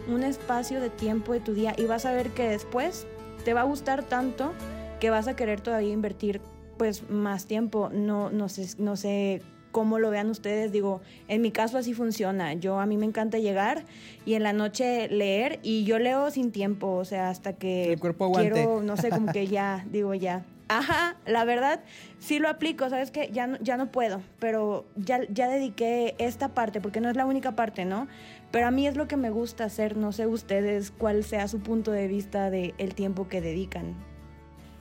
un 0.08 0.22
espacio 0.22 0.80
de 0.80 0.90
tiempo 0.90 1.32
de 1.32 1.40
tu 1.40 1.54
día 1.54 1.74
y 1.76 1.84
vas 1.86 2.06
a 2.06 2.12
ver 2.12 2.30
que 2.30 2.48
después 2.48 3.06
te 3.44 3.52
va 3.54 3.62
a 3.62 3.64
gustar 3.64 4.04
tanto 4.04 4.52
que 5.00 5.10
vas 5.10 5.28
a 5.28 5.36
querer 5.36 5.60
todavía 5.60 5.92
invertir 5.92 6.40
pues 6.76 7.08
más 7.10 7.46
tiempo. 7.46 7.90
No, 7.92 8.30
no 8.30 8.48
sé, 8.48 8.68
no 8.78 8.96
sé 8.96 9.42
cómo 9.70 9.98
lo 9.98 10.10
vean 10.10 10.30
ustedes. 10.30 10.72
Digo, 10.72 11.00
en 11.28 11.42
mi 11.42 11.50
caso 11.50 11.78
así 11.78 11.94
funciona. 11.94 12.54
Yo 12.54 12.80
a 12.80 12.86
mí 12.86 12.96
me 12.96 13.06
encanta 13.06 13.38
llegar 13.38 13.84
y 14.24 14.34
en 14.34 14.42
la 14.42 14.52
noche 14.52 15.08
leer 15.08 15.60
y 15.62 15.84
yo 15.84 15.98
leo 15.98 16.30
sin 16.30 16.52
tiempo, 16.52 16.94
o 16.94 17.04
sea, 17.04 17.30
hasta 17.30 17.54
que 17.54 17.92
el 17.92 18.00
cuerpo 18.00 18.24
aguante. 18.24 18.52
quiero, 18.52 18.82
no 18.82 18.96
sé, 18.96 19.10
como 19.10 19.32
que 19.32 19.46
ya, 19.46 19.84
digo 19.90 20.14
ya. 20.14 20.44
Ajá, 20.70 21.16
la 21.24 21.46
verdad 21.46 21.80
sí 22.18 22.38
lo 22.38 22.50
aplico, 22.50 22.90
sabes 22.90 23.10
que 23.10 23.30
ya 23.32 23.46
no, 23.46 23.56
ya 23.62 23.78
no 23.78 23.90
puedo, 23.90 24.20
pero 24.38 24.84
ya, 24.96 25.20
ya 25.30 25.48
dediqué 25.48 26.14
esta 26.18 26.48
parte, 26.48 26.82
porque 26.82 27.00
no 27.00 27.08
es 27.08 27.16
la 27.16 27.24
única 27.24 27.56
parte, 27.56 27.86
¿no? 27.86 28.06
Pero 28.50 28.66
a 28.66 28.70
mí 28.70 28.86
es 28.86 28.94
lo 28.94 29.08
que 29.08 29.16
me 29.16 29.30
gusta 29.30 29.64
hacer, 29.64 29.96
no 29.96 30.12
sé 30.12 30.26
ustedes 30.26 30.90
cuál 30.90 31.24
sea 31.24 31.48
su 31.48 31.60
punto 31.60 31.90
de 31.90 32.06
vista 32.06 32.50
del 32.50 32.74
el 32.76 32.94
tiempo 32.94 33.28
que 33.28 33.40
dedican. 33.40 33.94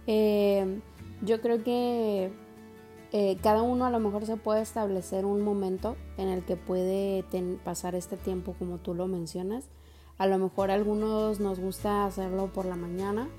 Eh, 0.07 0.79
yo 1.21 1.41
creo 1.41 1.63
que 1.63 2.31
eh, 3.13 3.37
cada 3.41 3.61
uno 3.61 3.85
a 3.85 3.89
lo 3.89 3.99
mejor 3.99 4.25
se 4.25 4.35
puede 4.35 4.61
establecer 4.61 5.25
un 5.25 5.41
momento 5.41 5.95
en 6.17 6.27
el 6.27 6.43
que 6.43 6.57
puede 6.57 7.23
pasar 7.63 7.95
este 7.95 8.17
tiempo 8.17 8.53
como 8.59 8.79
tú 8.79 8.93
lo 8.93 9.07
mencionas. 9.07 9.69
A 10.17 10.27
lo 10.27 10.37
mejor 10.39 10.71
a 10.71 10.73
algunos 10.73 11.39
nos 11.39 11.59
gusta 11.59 12.05
hacerlo 12.05 12.51
por 12.51 12.65
la 12.65 12.75
mañana, 12.75 13.29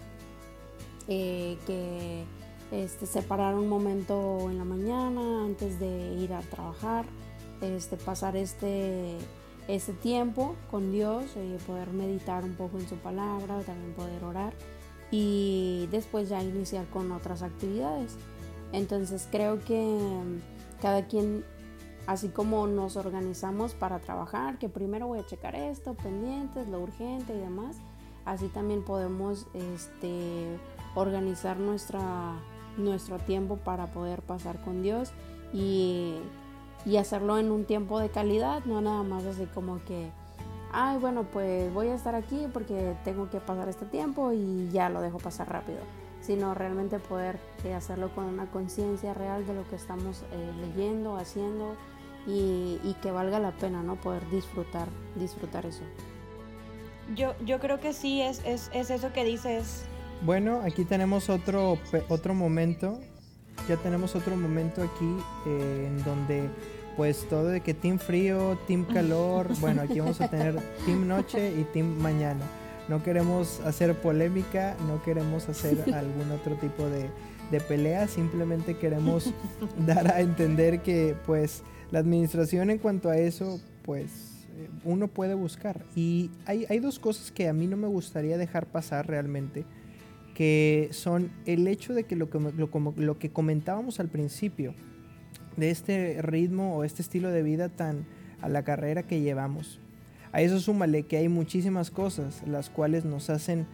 eh, 1.08 1.58
que 1.66 2.24
este, 2.70 3.06
separar 3.06 3.54
un 3.56 3.68
momento 3.68 4.48
en 4.48 4.58
la 4.58 4.64
mañana 4.64 5.44
antes 5.44 5.78
de 5.80 6.14
ir 6.14 6.32
a 6.32 6.40
trabajar, 6.40 7.04
este, 7.60 7.96
pasar 7.96 8.36
este, 8.36 9.16
tiempo 10.02 10.54
con 10.70 10.92
Dios 10.92 11.24
y 11.36 11.58
poder 11.64 11.90
meditar 11.90 12.44
un 12.44 12.54
poco 12.54 12.78
en 12.78 12.88
su 12.88 12.96
palabra, 12.96 13.60
también 13.62 13.92
poder 13.94 14.24
orar. 14.24 14.54
y 15.10 15.88
después 15.90 16.28
ya 16.28 16.42
iniciar 16.42 16.86
con 16.90 17.12
otras 17.12 17.42
actividades. 17.42 18.18
Entonces 18.72 19.28
creo 19.30 19.60
que 19.64 19.98
cada 20.80 21.06
quien, 21.06 21.44
así 22.06 22.28
como 22.28 22.66
nos 22.66 22.96
organizamos 22.96 23.74
para 23.74 23.98
trabajar, 23.98 24.58
que 24.58 24.68
primero 24.68 25.06
voy 25.06 25.20
a 25.20 25.26
checar 25.26 25.54
esto, 25.54 25.94
pendientes, 25.94 26.68
lo 26.68 26.80
urgente 26.80 27.34
y 27.34 27.38
demás, 27.38 27.76
así 28.24 28.48
también 28.48 28.84
podemos 28.84 29.46
este, 29.54 30.58
organizar 30.94 31.58
nuestra, 31.58 32.36
nuestro 32.76 33.18
tiempo 33.18 33.56
para 33.56 33.86
poder 33.86 34.22
pasar 34.22 34.62
con 34.62 34.82
Dios 34.82 35.12
y, 35.52 36.16
y 36.84 36.96
hacerlo 36.98 37.38
en 37.38 37.50
un 37.50 37.64
tiempo 37.64 37.98
de 37.98 38.10
calidad, 38.10 38.64
no 38.64 38.80
nada 38.80 39.02
más 39.02 39.24
así 39.24 39.46
como 39.46 39.82
que 39.84 40.10
ay, 40.72 40.98
bueno, 40.98 41.24
pues 41.24 41.72
voy 41.72 41.88
a 41.88 41.94
estar 41.94 42.14
aquí 42.14 42.46
porque 42.52 42.94
tengo 43.04 43.30
que 43.30 43.40
pasar 43.40 43.68
este 43.68 43.86
tiempo 43.86 44.32
y 44.32 44.68
ya 44.70 44.88
lo 44.88 45.00
dejo 45.00 45.18
pasar 45.18 45.50
rápido, 45.50 45.78
sino 46.28 46.52
realmente 46.52 46.98
poder 46.98 47.38
eh, 47.64 47.72
hacerlo 47.72 48.14
con 48.14 48.26
una 48.26 48.50
conciencia 48.50 49.14
real 49.14 49.46
de 49.46 49.54
lo 49.54 49.66
que 49.70 49.76
estamos 49.76 50.24
eh, 50.30 50.52
leyendo, 50.60 51.16
haciendo 51.16 51.74
y, 52.26 52.94
que 53.00 53.10
valga 53.10 53.38
la 53.38 53.52
pena, 53.52 53.82
¿no? 53.82 53.96
Poder 53.96 54.28
disfrutar, 54.28 54.88
disfrutar 55.14 55.64
eso. 55.64 55.84
Yo, 57.16 57.34
yo 57.46 57.58
creo 57.60 57.80
que 57.80 57.94
sí, 57.94 58.20
es, 58.20 58.42
es, 58.44 58.70
es 58.74 58.90
eso 58.90 59.10
que 59.14 59.24
dices. 59.24 59.86
Bueno, 60.20 60.60
aquí 60.62 60.84
tenemos 60.84 61.30
otro, 61.30 61.78
otro 62.10 62.34
momento, 62.34 63.00
ya 63.66 63.78
tenemos 63.78 64.14
otro 64.14 64.36
momento 64.36 64.82
aquí 64.82 65.16
eh, 65.46 65.84
en 65.86 66.04
donde 66.04 66.50
pues 66.98 67.26
todo 67.30 67.46
de 67.46 67.62
que 67.62 67.72
team 67.72 67.98
frío, 67.98 68.58
team 68.66 68.84
calor, 68.84 69.48
bueno, 69.60 69.80
aquí 69.80 69.98
vamos 69.98 70.20
a 70.20 70.28
tener 70.28 70.60
team 70.84 71.08
noche 71.08 71.54
y 71.58 71.64
team 71.72 71.86
mañana. 72.02 72.44
No 72.88 73.02
queremos 73.02 73.60
hacer 73.60 73.94
polémica, 73.94 74.76
no 74.86 75.02
queremos 75.02 75.48
hacer 75.48 75.78
algún 75.94 76.30
otro 76.30 76.54
tipo 76.56 76.86
de, 76.86 77.08
de 77.50 77.60
pelea, 77.60 78.08
simplemente 78.08 78.76
queremos 78.76 79.32
dar 79.86 80.12
a 80.12 80.20
entender 80.20 80.82
que 80.82 81.14
pues 81.26 81.62
la 81.90 81.98
administración 81.98 82.70
en 82.70 82.78
cuanto 82.78 83.08
a 83.10 83.16
eso, 83.16 83.60
pues 83.82 84.46
eh, 84.56 84.68
uno 84.84 85.08
puede 85.08 85.34
buscar. 85.34 85.84
Y 85.94 86.30
hay, 86.46 86.66
hay 86.68 86.78
dos 86.78 86.98
cosas 86.98 87.30
que 87.32 87.48
a 87.48 87.52
mí 87.52 87.66
no 87.66 87.76
me 87.76 87.88
gustaría 87.88 88.38
dejar 88.38 88.66
pasar 88.66 89.06
realmente, 89.06 89.64
que 90.34 90.88
son 90.92 91.30
el 91.46 91.66
hecho 91.66 91.94
de 91.94 92.04
que 92.04 92.16
lo 92.16 92.30
que, 92.30 92.38
lo, 92.38 92.70
lo 92.96 93.18
que 93.18 93.30
comentábamos 93.30 94.00
al 94.00 94.08
principio, 94.08 94.74
de 95.56 95.70
este 95.70 96.22
ritmo 96.22 96.76
o 96.76 96.84
este 96.84 97.02
estilo 97.02 97.30
de 97.30 97.42
vida 97.42 97.68
tan 97.68 98.06
a 98.40 98.48
la 98.48 98.62
carrera 98.62 99.02
que 99.02 99.20
llevamos. 99.20 99.80
A 100.32 100.40
eso 100.42 100.60
súmale 100.60 101.04
que 101.04 101.16
hay 101.16 101.28
muchísimas 101.28 101.90
cosas 101.90 102.42
las 102.46 102.70
cuales 102.70 103.04
nos 103.04 103.30
hacen 103.30 103.66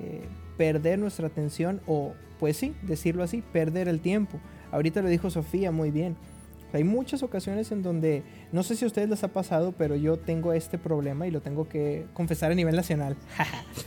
eh, 0.00 0.22
perder 0.56 0.98
nuestra 0.98 1.26
atención 1.26 1.80
o, 1.86 2.14
pues 2.38 2.56
sí, 2.56 2.74
decirlo 2.82 3.22
así, 3.22 3.42
perder 3.52 3.88
el 3.88 4.00
tiempo. 4.00 4.38
Ahorita 4.70 5.02
lo 5.02 5.08
dijo 5.08 5.30
Sofía 5.30 5.70
muy 5.70 5.90
bien. 5.90 6.16
Hay 6.72 6.84
muchas 6.84 7.22
ocasiones 7.22 7.72
en 7.72 7.82
donde, 7.82 8.22
no 8.52 8.62
sé 8.62 8.76
si 8.76 8.84
a 8.84 8.88
ustedes 8.88 9.08
les 9.08 9.22
ha 9.24 9.28
pasado, 9.28 9.72
pero 9.76 9.96
yo 9.96 10.18
tengo 10.18 10.52
este 10.52 10.78
problema 10.78 11.26
y 11.26 11.30
lo 11.30 11.40
tengo 11.40 11.68
que 11.68 12.06
confesar 12.14 12.52
a 12.52 12.54
nivel 12.54 12.76
nacional. 12.76 13.16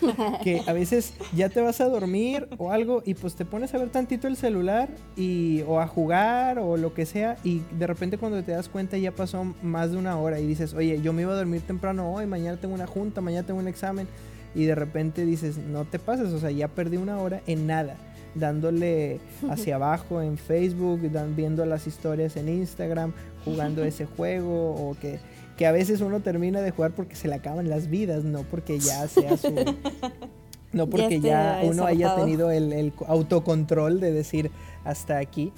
que 0.43 0.61
a 0.65 0.73
veces 0.73 1.13
ya 1.35 1.49
te 1.49 1.61
vas 1.61 1.81
a 1.81 1.85
dormir 1.85 2.47
o 2.57 2.71
algo 2.71 3.01
y 3.05 3.13
pues 3.15 3.35
te 3.35 3.45
pones 3.45 3.73
a 3.73 3.77
ver 3.77 3.89
tantito 3.89 4.27
el 4.27 4.37
celular 4.37 4.89
y, 5.15 5.63
o 5.67 5.79
a 5.79 5.87
jugar 5.87 6.59
o 6.59 6.77
lo 6.77 6.93
que 6.93 7.05
sea 7.05 7.37
y 7.43 7.61
de 7.77 7.87
repente 7.87 8.17
cuando 8.17 8.43
te 8.43 8.51
das 8.51 8.69
cuenta 8.69 8.97
ya 8.97 9.11
pasó 9.11 9.43
más 9.61 9.91
de 9.91 9.97
una 9.97 10.17
hora 10.17 10.39
y 10.39 10.47
dices, 10.47 10.73
oye, 10.73 11.01
yo 11.01 11.13
me 11.13 11.23
iba 11.23 11.33
a 11.33 11.35
dormir 11.35 11.61
temprano 11.61 12.11
hoy, 12.11 12.25
mañana 12.25 12.57
tengo 12.57 12.75
una 12.75 12.87
junta, 12.87 13.21
mañana 13.21 13.45
tengo 13.45 13.59
un 13.59 13.67
examen 13.67 14.07
y 14.53 14.65
de 14.65 14.75
repente 14.75 15.25
dices, 15.25 15.57
no 15.57 15.85
te 15.85 15.99
pases, 15.99 16.31
o 16.31 16.39
sea, 16.39 16.51
ya 16.51 16.67
perdí 16.67 16.97
una 16.97 17.17
hora 17.17 17.41
en 17.47 17.67
nada 17.67 17.97
dándole 18.35 19.19
hacia 19.49 19.75
abajo 19.75 20.21
en 20.21 20.37
Facebook, 20.37 20.99
viendo 21.35 21.65
las 21.65 21.87
historias 21.87 22.35
en 22.37 22.49
Instagram, 22.49 23.13
jugando 23.43 23.83
ese 23.83 24.05
juego 24.05 24.75
o 24.75 24.95
que, 24.99 25.19
que 25.57 25.65
a 25.65 25.71
veces 25.71 26.01
uno 26.01 26.19
termina 26.19 26.61
de 26.61 26.71
jugar 26.71 26.91
porque 26.91 27.15
se 27.15 27.27
le 27.27 27.35
acaban 27.35 27.69
las 27.69 27.89
vidas, 27.89 28.23
no 28.23 28.43
porque 28.43 28.79
ya 28.79 29.07
sea 29.07 29.37
su... 29.37 29.53
No 30.73 30.89
porque 30.89 31.21
ya, 31.21 31.61
uno 31.63 31.85
haya 31.85 32.17
tenido 32.17 32.51
el, 32.51 32.91
autocontrol 33.07 34.01
de 34.01 34.11
decir 34.11 34.51
hasta 34.83 35.19
aquí. 35.19 35.53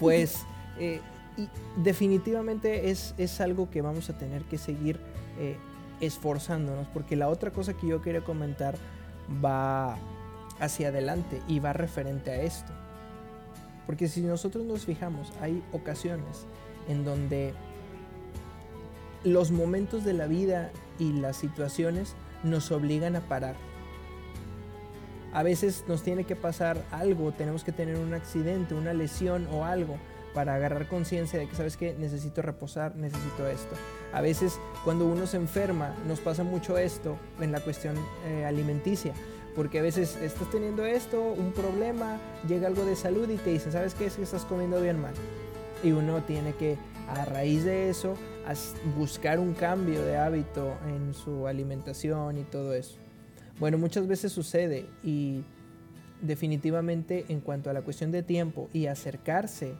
Pues 0.00 0.44
eh, 0.80 1.00
y 1.36 1.48
definitivamente 1.80 2.90
es, 2.90 3.14
es, 3.16 3.40
algo 3.40 3.70
que 3.70 3.80
vamos 3.80 4.10
a 4.10 4.18
tener 4.18 4.42
que 4.42 4.58
seguir 4.58 4.98
eh, 5.38 5.56
esforzándonos. 6.00 6.88
Porque 6.88 7.14
la 7.14 7.28
otra 7.28 7.52
cosa 7.52 7.74
que 7.74 7.86
yo 7.86 8.02
quería 8.02 8.22
comentar 8.22 8.74
va 9.44 9.98
hacia 10.60 10.88
adelante 10.88 11.40
y 11.48 11.60
va 11.60 11.72
referente 11.72 12.30
a 12.30 12.42
esto. 12.42 12.72
Porque 13.86 14.08
si 14.08 14.22
nosotros 14.22 14.64
nos 14.64 14.84
fijamos, 14.84 15.32
hay 15.40 15.62
ocasiones 15.72 16.46
en 16.88 17.04
donde 17.04 17.54
los 19.24 19.50
momentos 19.50 20.04
de 20.04 20.12
la 20.12 20.26
vida 20.26 20.70
y 20.98 21.12
las 21.12 21.36
situaciones 21.36 22.14
nos 22.42 22.70
obligan 22.70 23.16
a 23.16 23.20
parar. 23.20 23.56
A 25.32 25.42
veces 25.42 25.84
nos 25.88 26.02
tiene 26.02 26.24
que 26.24 26.36
pasar 26.36 26.84
algo, 26.92 27.32
tenemos 27.32 27.64
que 27.64 27.72
tener 27.72 27.96
un 27.96 28.14
accidente, 28.14 28.74
una 28.74 28.92
lesión 28.92 29.48
o 29.50 29.64
algo 29.64 29.96
para 30.32 30.54
agarrar 30.54 30.88
conciencia 30.88 31.38
de 31.38 31.48
que, 31.48 31.56
¿sabes 31.56 31.76
que 31.76 31.94
Necesito 31.94 32.42
reposar, 32.42 32.96
necesito 32.96 33.48
esto. 33.48 33.74
A 34.12 34.20
veces 34.20 34.58
cuando 34.84 35.06
uno 35.06 35.26
se 35.26 35.36
enferma, 35.36 35.94
nos 36.06 36.20
pasa 36.20 36.44
mucho 36.44 36.78
esto 36.78 37.16
en 37.40 37.52
la 37.52 37.60
cuestión 37.60 37.96
eh, 38.26 38.44
alimenticia 38.44 39.12
porque 39.54 39.78
a 39.78 39.82
veces 39.82 40.16
estás 40.16 40.50
teniendo 40.50 40.84
esto, 40.84 41.22
un 41.22 41.52
problema, 41.52 42.18
llega 42.48 42.66
algo 42.66 42.84
de 42.84 42.96
salud 42.96 43.28
y 43.28 43.36
te 43.36 43.50
dicen, 43.50 43.72
¿sabes 43.72 43.94
qué? 43.94 44.06
Es 44.06 44.16
que 44.16 44.22
estás 44.22 44.44
comiendo 44.44 44.80
bien 44.80 45.00
mal. 45.00 45.14
Y 45.82 45.92
uno 45.92 46.22
tiene 46.22 46.54
que, 46.54 46.76
a 47.08 47.24
raíz 47.24 47.64
de 47.64 47.88
eso, 47.88 48.16
buscar 48.96 49.38
un 49.38 49.54
cambio 49.54 50.04
de 50.04 50.16
hábito 50.16 50.74
en 50.88 51.14
su 51.14 51.46
alimentación 51.46 52.38
y 52.38 52.42
todo 52.42 52.74
eso. 52.74 52.96
Bueno, 53.60 53.78
muchas 53.78 54.08
veces 54.08 54.32
sucede 54.32 54.86
y 55.04 55.44
definitivamente 56.20 57.26
en 57.28 57.40
cuanto 57.40 57.70
a 57.70 57.72
la 57.72 57.82
cuestión 57.82 58.10
de 58.10 58.22
tiempo 58.22 58.68
y 58.72 58.86
acercarse 58.86 59.74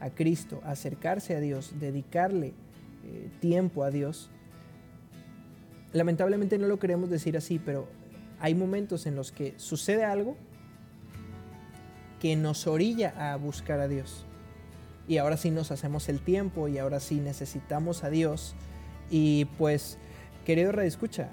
a 0.00 0.10
Cristo, 0.10 0.60
acercarse 0.64 1.36
a 1.36 1.40
Dios, 1.40 1.74
dedicarle 1.78 2.54
eh, 3.04 3.30
tiempo 3.40 3.84
a 3.84 3.90
Dios, 3.90 4.30
lamentablemente 5.92 6.56
no 6.56 6.66
lo 6.66 6.78
queremos 6.78 7.10
decir 7.10 7.36
así, 7.36 7.58
pero 7.58 7.86
hay 8.42 8.56
momentos 8.56 9.06
en 9.06 9.14
los 9.14 9.30
que 9.30 9.54
sucede 9.56 10.04
algo 10.04 10.36
que 12.20 12.34
nos 12.34 12.66
orilla 12.66 13.14
a 13.16 13.36
buscar 13.36 13.78
a 13.78 13.86
Dios. 13.86 14.26
Y 15.06 15.18
ahora 15.18 15.36
sí 15.36 15.52
nos 15.52 15.70
hacemos 15.70 16.08
el 16.08 16.20
tiempo 16.20 16.66
y 16.66 16.78
ahora 16.78 16.98
sí 16.98 17.20
necesitamos 17.20 18.02
a 18.02 18.10
Dios. 18.10 18.56
Y 19.10 19.44
pues, 19.58 19.96
querido 20.44 20.72
Radio 20.72 20.88
Escucha, 20.88 21.28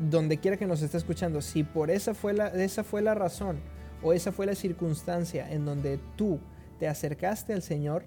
donde 0.00 0.38
quiera 0.38 0.56
que 0.56 0.66
nos 0.66 0.82
esté 0.82 0.96
escuchando, 0.96 1.40
si 1.42 1.62
por 1.62 1.92
esa 1.92 2.12
fue 2.12 2.32
la, 2.32 2.48
esa 2.48 2.82
fue 2.82 3.02
la 3.02 3.14
razón 3.14 3.60
o 4.02 4.12
esa 4.12 4.32
fue 4.32 4.46
la 4.46 4.56
circunstancia 4.56 5.48
en 5.48 5.64
donde 5.64 6.00
tú 6.16 6.40
te 6.80 6.88
acercaste 6.88 7.52
al 7.52 7.62
Señor, 7.62 8.04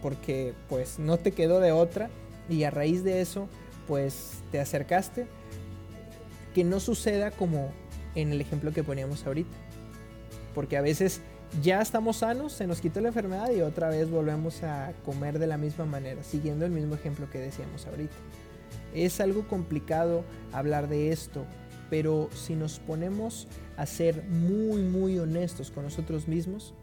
porque 0.00 0.54
pues 0.70 0.98
no 0.98 1.18
te 1.18 1.32
quedó 1.32 1.60
de 1.60 1.72
otra 1.72 2.08
y 2.48 2.64
a 2.64 2.70
raíz 2.70 3.04
de 3.04 3.20
eso 3.20 3.48
pues 3.86 4.42
te 4.50 4.60
acercaste, 4.60 5.26
que 6.54 6.64
no 6.64 6.80
suceda 6.80 7.30
como 7.30 7.70
en 8.14 8.32
el 8.32 8.40
ejemplo 8.40 8.72
que 8.72 8.82
poníamos 8.82 9.26
ahorita. 9.26 9.56
Porque 10.54 10.76
a 10.76 10.82
veces 10.82 11.20
ya 11.62 11.80
estamos 11.80 12.18
sanos, 12.18 12.52
se 12.52 12.66
nos 12.66 12.80
quitó 12.80 13.00
la 13.00 13.08
enfermedad 13.08 13.50
y 13.50 13.60
otra 13.60 13.88
vez 13.88 14.10
volvemos 14.10 14.62
a 14.62 14.92
comer 15.04 15.38
de 15.38 15.46
la 15.46 15.56
misma 15.56 15.84
manera, 15.84 16.22
siguiendo 16.22 16.64
el 16.64 16.72
mismo 16.72 16.94
ejemplo 16.94 17.28
que 17.30 17.38
decíamos 17.38 17.86
ahorita. 17.86 18.14
Es 18.94 19.20
algo 19.20 19.46
complicado 19.46 20.24
hablar 20.52 20.88
de 20.88 21.10
esto, 21.10 21.44
pero 21.88 22.28
si 22.32 22.54
nos 22.54 22.78
ponemos 22.78 23.48
a 23.76 23.86
ser 23.86 24.24
muy, 24.24 24.82
muy 24.82 25.18
honestos 25.18 25.70
con 25.70 25.84
nosotros 25.84 26.28
mismos, 26.28 26.74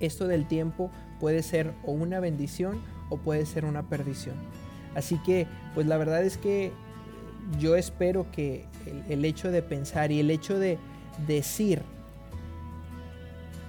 esto 0.00 0.26
del 0.26 0.46
tiempo 0.46 0.90
puede 1.20 1.42
ser 1.42 1.72
o 1.84 1.92
una 1.92 2.20
bendición 2.20 2.82
o 3.10 3.18
puede 3.18 3.46
ser 3.46 3.64
una 3.64 3.88
perdición. 3.88 4.34
Así 4.94 5.18
que, 5.24 5.46
pues 5.74 5.86
la 5.86 5.96
verdad 5.96 6.24
es 6.24 6.36
que 6.36 6.72
yo 7.58 7.76
espero 7.76 8.26
que 8.30 8.66
el, 9.08 9.24
hecho 9.24 9.50
de 9.50 9.62
pensar 9.62 10.12
y 10.12 10.20
el 10.20 10.30
hecho 10.30 10.58
de 10.58 10.78
decir 11.26 11.82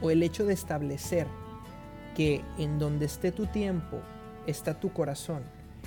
o 0.01 0.09
el 0.09 0.23
hecho 0.23 0.45
de 0.45 0.53
establecer 0.53 1.27
que 2.15 2.41
en 2.57 2.79
donde 2.79 3.05
esté 3.05 3.31
tu 3.31 3.47
tiempo 3.47 3.99
está 4.47 4.79
tu 4.79 4.91
corazón, 4.93 5.43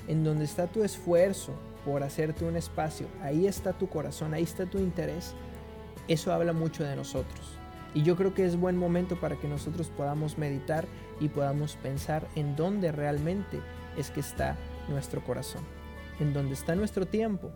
en 0.09 0.25
donde 0.25 0.45
está 0.45 0.67
tu 0.67 0.83
esfuerzo 0.83 1.53
por 1.85 2.03
hacerte 2.03 2.45
un 2.45 2.57
espacio, 2.57 3.07
ahí 3.23 3.47
está 3.47 3.73
tu 3.73 3.89
corazón, 3.89 4.35
ahí 4.35 4.43
está 4.43 4.67
tu 4.67 4.79
interés, 4.79 5.35
eso 6.09 6.33
habla 6.33 6.53
mucho 6.53 6.85
de 6.85 6.97
nosotros. 6.97 7.59
Y 7.95 8.03
yo 8.03 8.17
creo 8.17 8.35
que 8.35 8.45
es 8.45 8.57
buen 8.57 8.77
momento 8.77 9.19
para 9.19 9.37
que 9.37 9.49
nosotros 9.49 9.91
podamos 9.97 10.37
meditar 10.37 10.87
y 11.21 11.29
podamos 11.29 11.77
pensar 11.77 12.27
en 12.35 12.57
dónde 12.57 12.93
realmente 12.93 13.61
es 13.97 14.11
que 14.11 14.21
está 14.21 14.57
nuestro 14.89 15.25
corazón, 15.25 15.63
en 16.21 16.33
dónde 16.33 16.55
está 16.55 16.75
nuestro 16.75 17.07
tiempo, 17.07 17.53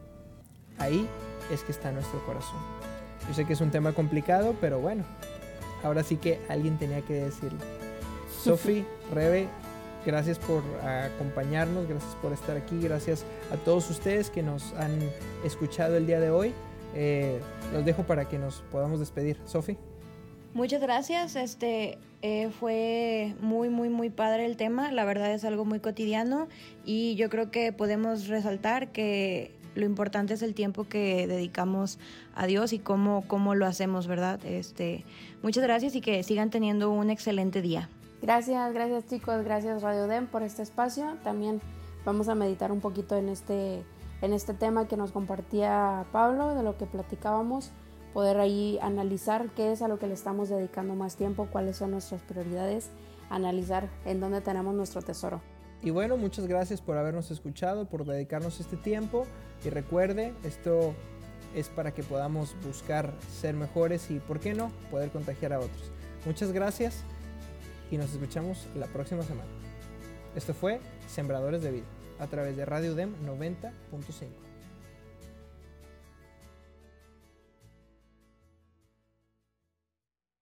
Ahí 0.81 1.07
es 1.53 1.63
que 1.63 1.71
está 1.71 1.93
nuestro 1.93 2.25
corazón. 2.25 2.59
Yo 3.29 3.35
sé 3.35 3.45
que 3.45 3.53
es 3.53 3.61
un 3.61 3.71
tema 3.71 3.93
complicado, 3.93 4.57
pero 4.61 4.81
bueno, 4.81 5.05
ahora 5.85 6.03
sí 6.03 6.17
que 6.17 6.41
alguien 6.49 6.79
tenía 6.79 7.03
que 7.03 7.15
decirlo. 7.15 7.61
Sofi, 8.43 8.85
Rebe, 9.13 9.47
gracias 10.07 10.39
por 10.39 10.63
acompañarnos, 10.83 11.87
gracias 11.87 12.15
por 12.17 12.33
estar 12.33 12.57
aquí, 12.57 12.81
gracias 12.81 13.25
a 13.53 13.57
todos 13.57 13.89
ustedes 13.91 14.31
que 14.31 14.43
nos 14.43 14.73
han 14.75 14.99
escuchado 15.45 15.97
el 15.97 16.07
día 16.07 16.19
de 16.19 16.31
hoy. 16.31 16.53
Eh, 16.95 17.39
los 17.73 17.85
dejo 17.85 18.03
para 18.05 18.29
que 18.29 18.39
nos 18.39 18.63
podamos 18.73 18.99
despedir. 18.99 19.37
Sofi. 19.45 19.77
Muchas 20.55 20.81
gracias. 20.81 21.37
Este 21.37 21.99
eh, 22.23 22.51
fue 22.59 23.35
muy, 23.41 23.69
muy, 23.69 23.89
muy 23.89 24.11
padre 24.11 24.47
el 24.47 24.57
tema. 24.57 24.91
La 24.91 25.05
verdad 25.05 25.33
es 25.33 25.45
algo 25.45 25.65
muy 25.65 25.79
cotidiano 25.79 26.49
y 26.85 27.15
yo 27.15 27.31
creo 27.31 27.51
que 27.51 27.73
podemos 27.73 28.27
resaltar 28.27 28.91
que 28.91 29.53
lo 29.75 29.85
importante 29.85 30.35
es 30.35 30.43
el 30.43 30.55
tiempo 30.55 30.85
que 30.85 31.27
dedicamos 31.27 31.99
a 32.35 32.47
Dios 32.47 32.73
y 32.73 32.79
cómo, 32.79 33.25
cómo 33.27 33.55
lo 33.55 33.67
hacemos, 33.67 34.07
¿verdad? 34.07 34.45
Este, 34.45 35.05
muchas 35.43 35.63
gracias 35.63 35.95
y 35.95 36.01
que 36.01 36.23
sigan 36.23 36.51
teniendo 36.51 36.91
un 36.91 37.11
excelente 37.11 37.63
día. 37.63 37.89
Gracias, 38.23 38.73
gracias 38.75 39.07
chicos, 39.07 39.45
gracias 39.45 39.83
Radio 39.83 40.07
Dem 40.07 40.27
por 40.27 40.43
este 40.43 40.63
espacio. 40.63 41.17
También 41.25 41.61
vamos 42.05 42.29
a 42.29 42.35
meditar 42.35 42.73
un 42.73 42.81
poquito 42.81 43.17
en 43.17 43.29
este, 43.29 43.83
en 44.21 44.33
este 44.33 44.55
tema 44.55 44.87
que 44.89 44.97
nos 44.97 45.13
compartía 45.13 46.05
Pablo, 46.13 46.55
de 46.55 46.63
lo 46.63 46.77
que 46.77 46.87
platicábamos 46.87 47.73
poder 48.13 48.39
ahí 48.39 48.79
analizar 48.83 49.51
qué 49.51 49.73
es 49.73 49.83
a 49.83 49.89
lo 49.89 49.99
que 49.99 50.07
le 50.07 50.15
estamos 50.15 50.49
dedicando 50.49 50.95
más 50.95 51.17
tiempo, 51.17 51.49
cuáles 51.51 51.77
son 51.77 51.93
nuestras 51.93 52.21
prioridades, 52.23 52.91
analizar 53.29 53.89
en 54.05 54.21
dónde 54.21 54.41
tenemos 54.41 54.75
nuestro 54.75 55.03
tesoro. 55.03 55.41
Y 55.83 55.91
bueno, 55.91 56.17
muchas 56.17 56.47
gracias 56.47 56.83
por 56.83 56.99
habernos 56.99 57.31
escuchado, 57.31 57.87
por 57.87 58.05
dedicarnos 58.05 58.61
este 58.61 58.77
tiempo 58.77 59.27
y 59.65 59.71
recuerde, 59.71 60.35
esto 60.45 60.95
es 61.55 61.69
para 61.69 61.93
que 61.93 62.03
podamos 62.03 62.55
buscar 62.65 63.13
ser 63.41 63.55
mejores 63.55 64.11
y, 64.11 64.19
¿por 64.19 64.41
qué 64.41 64.55
no?, 64.55 64.71
poder 64.91 65.11
contagiar 65.11 65.53
a 65.55 65.59
otros. 65.59 65.91
Muchas 66.27 66.53
gracias 66.53 67.03
y 67.91 67.97
nos 67.97 68.13
escuchamos 68.13 68.69
la 68.77 68.87
próxima 68.87 69.23
semana. 69.23 69.49
Esto 70.37 70.55
fue 70.55 70.81
Sembradores 71.09 71.63
de 71.63 71.71
Vida 71.71 71.87
a 72.19 72.27
través 72.27 72.57
de 72.57 72.67
Radio 72.67 72.95
DEM 72.95 73.15
90.5. 73.27 74.50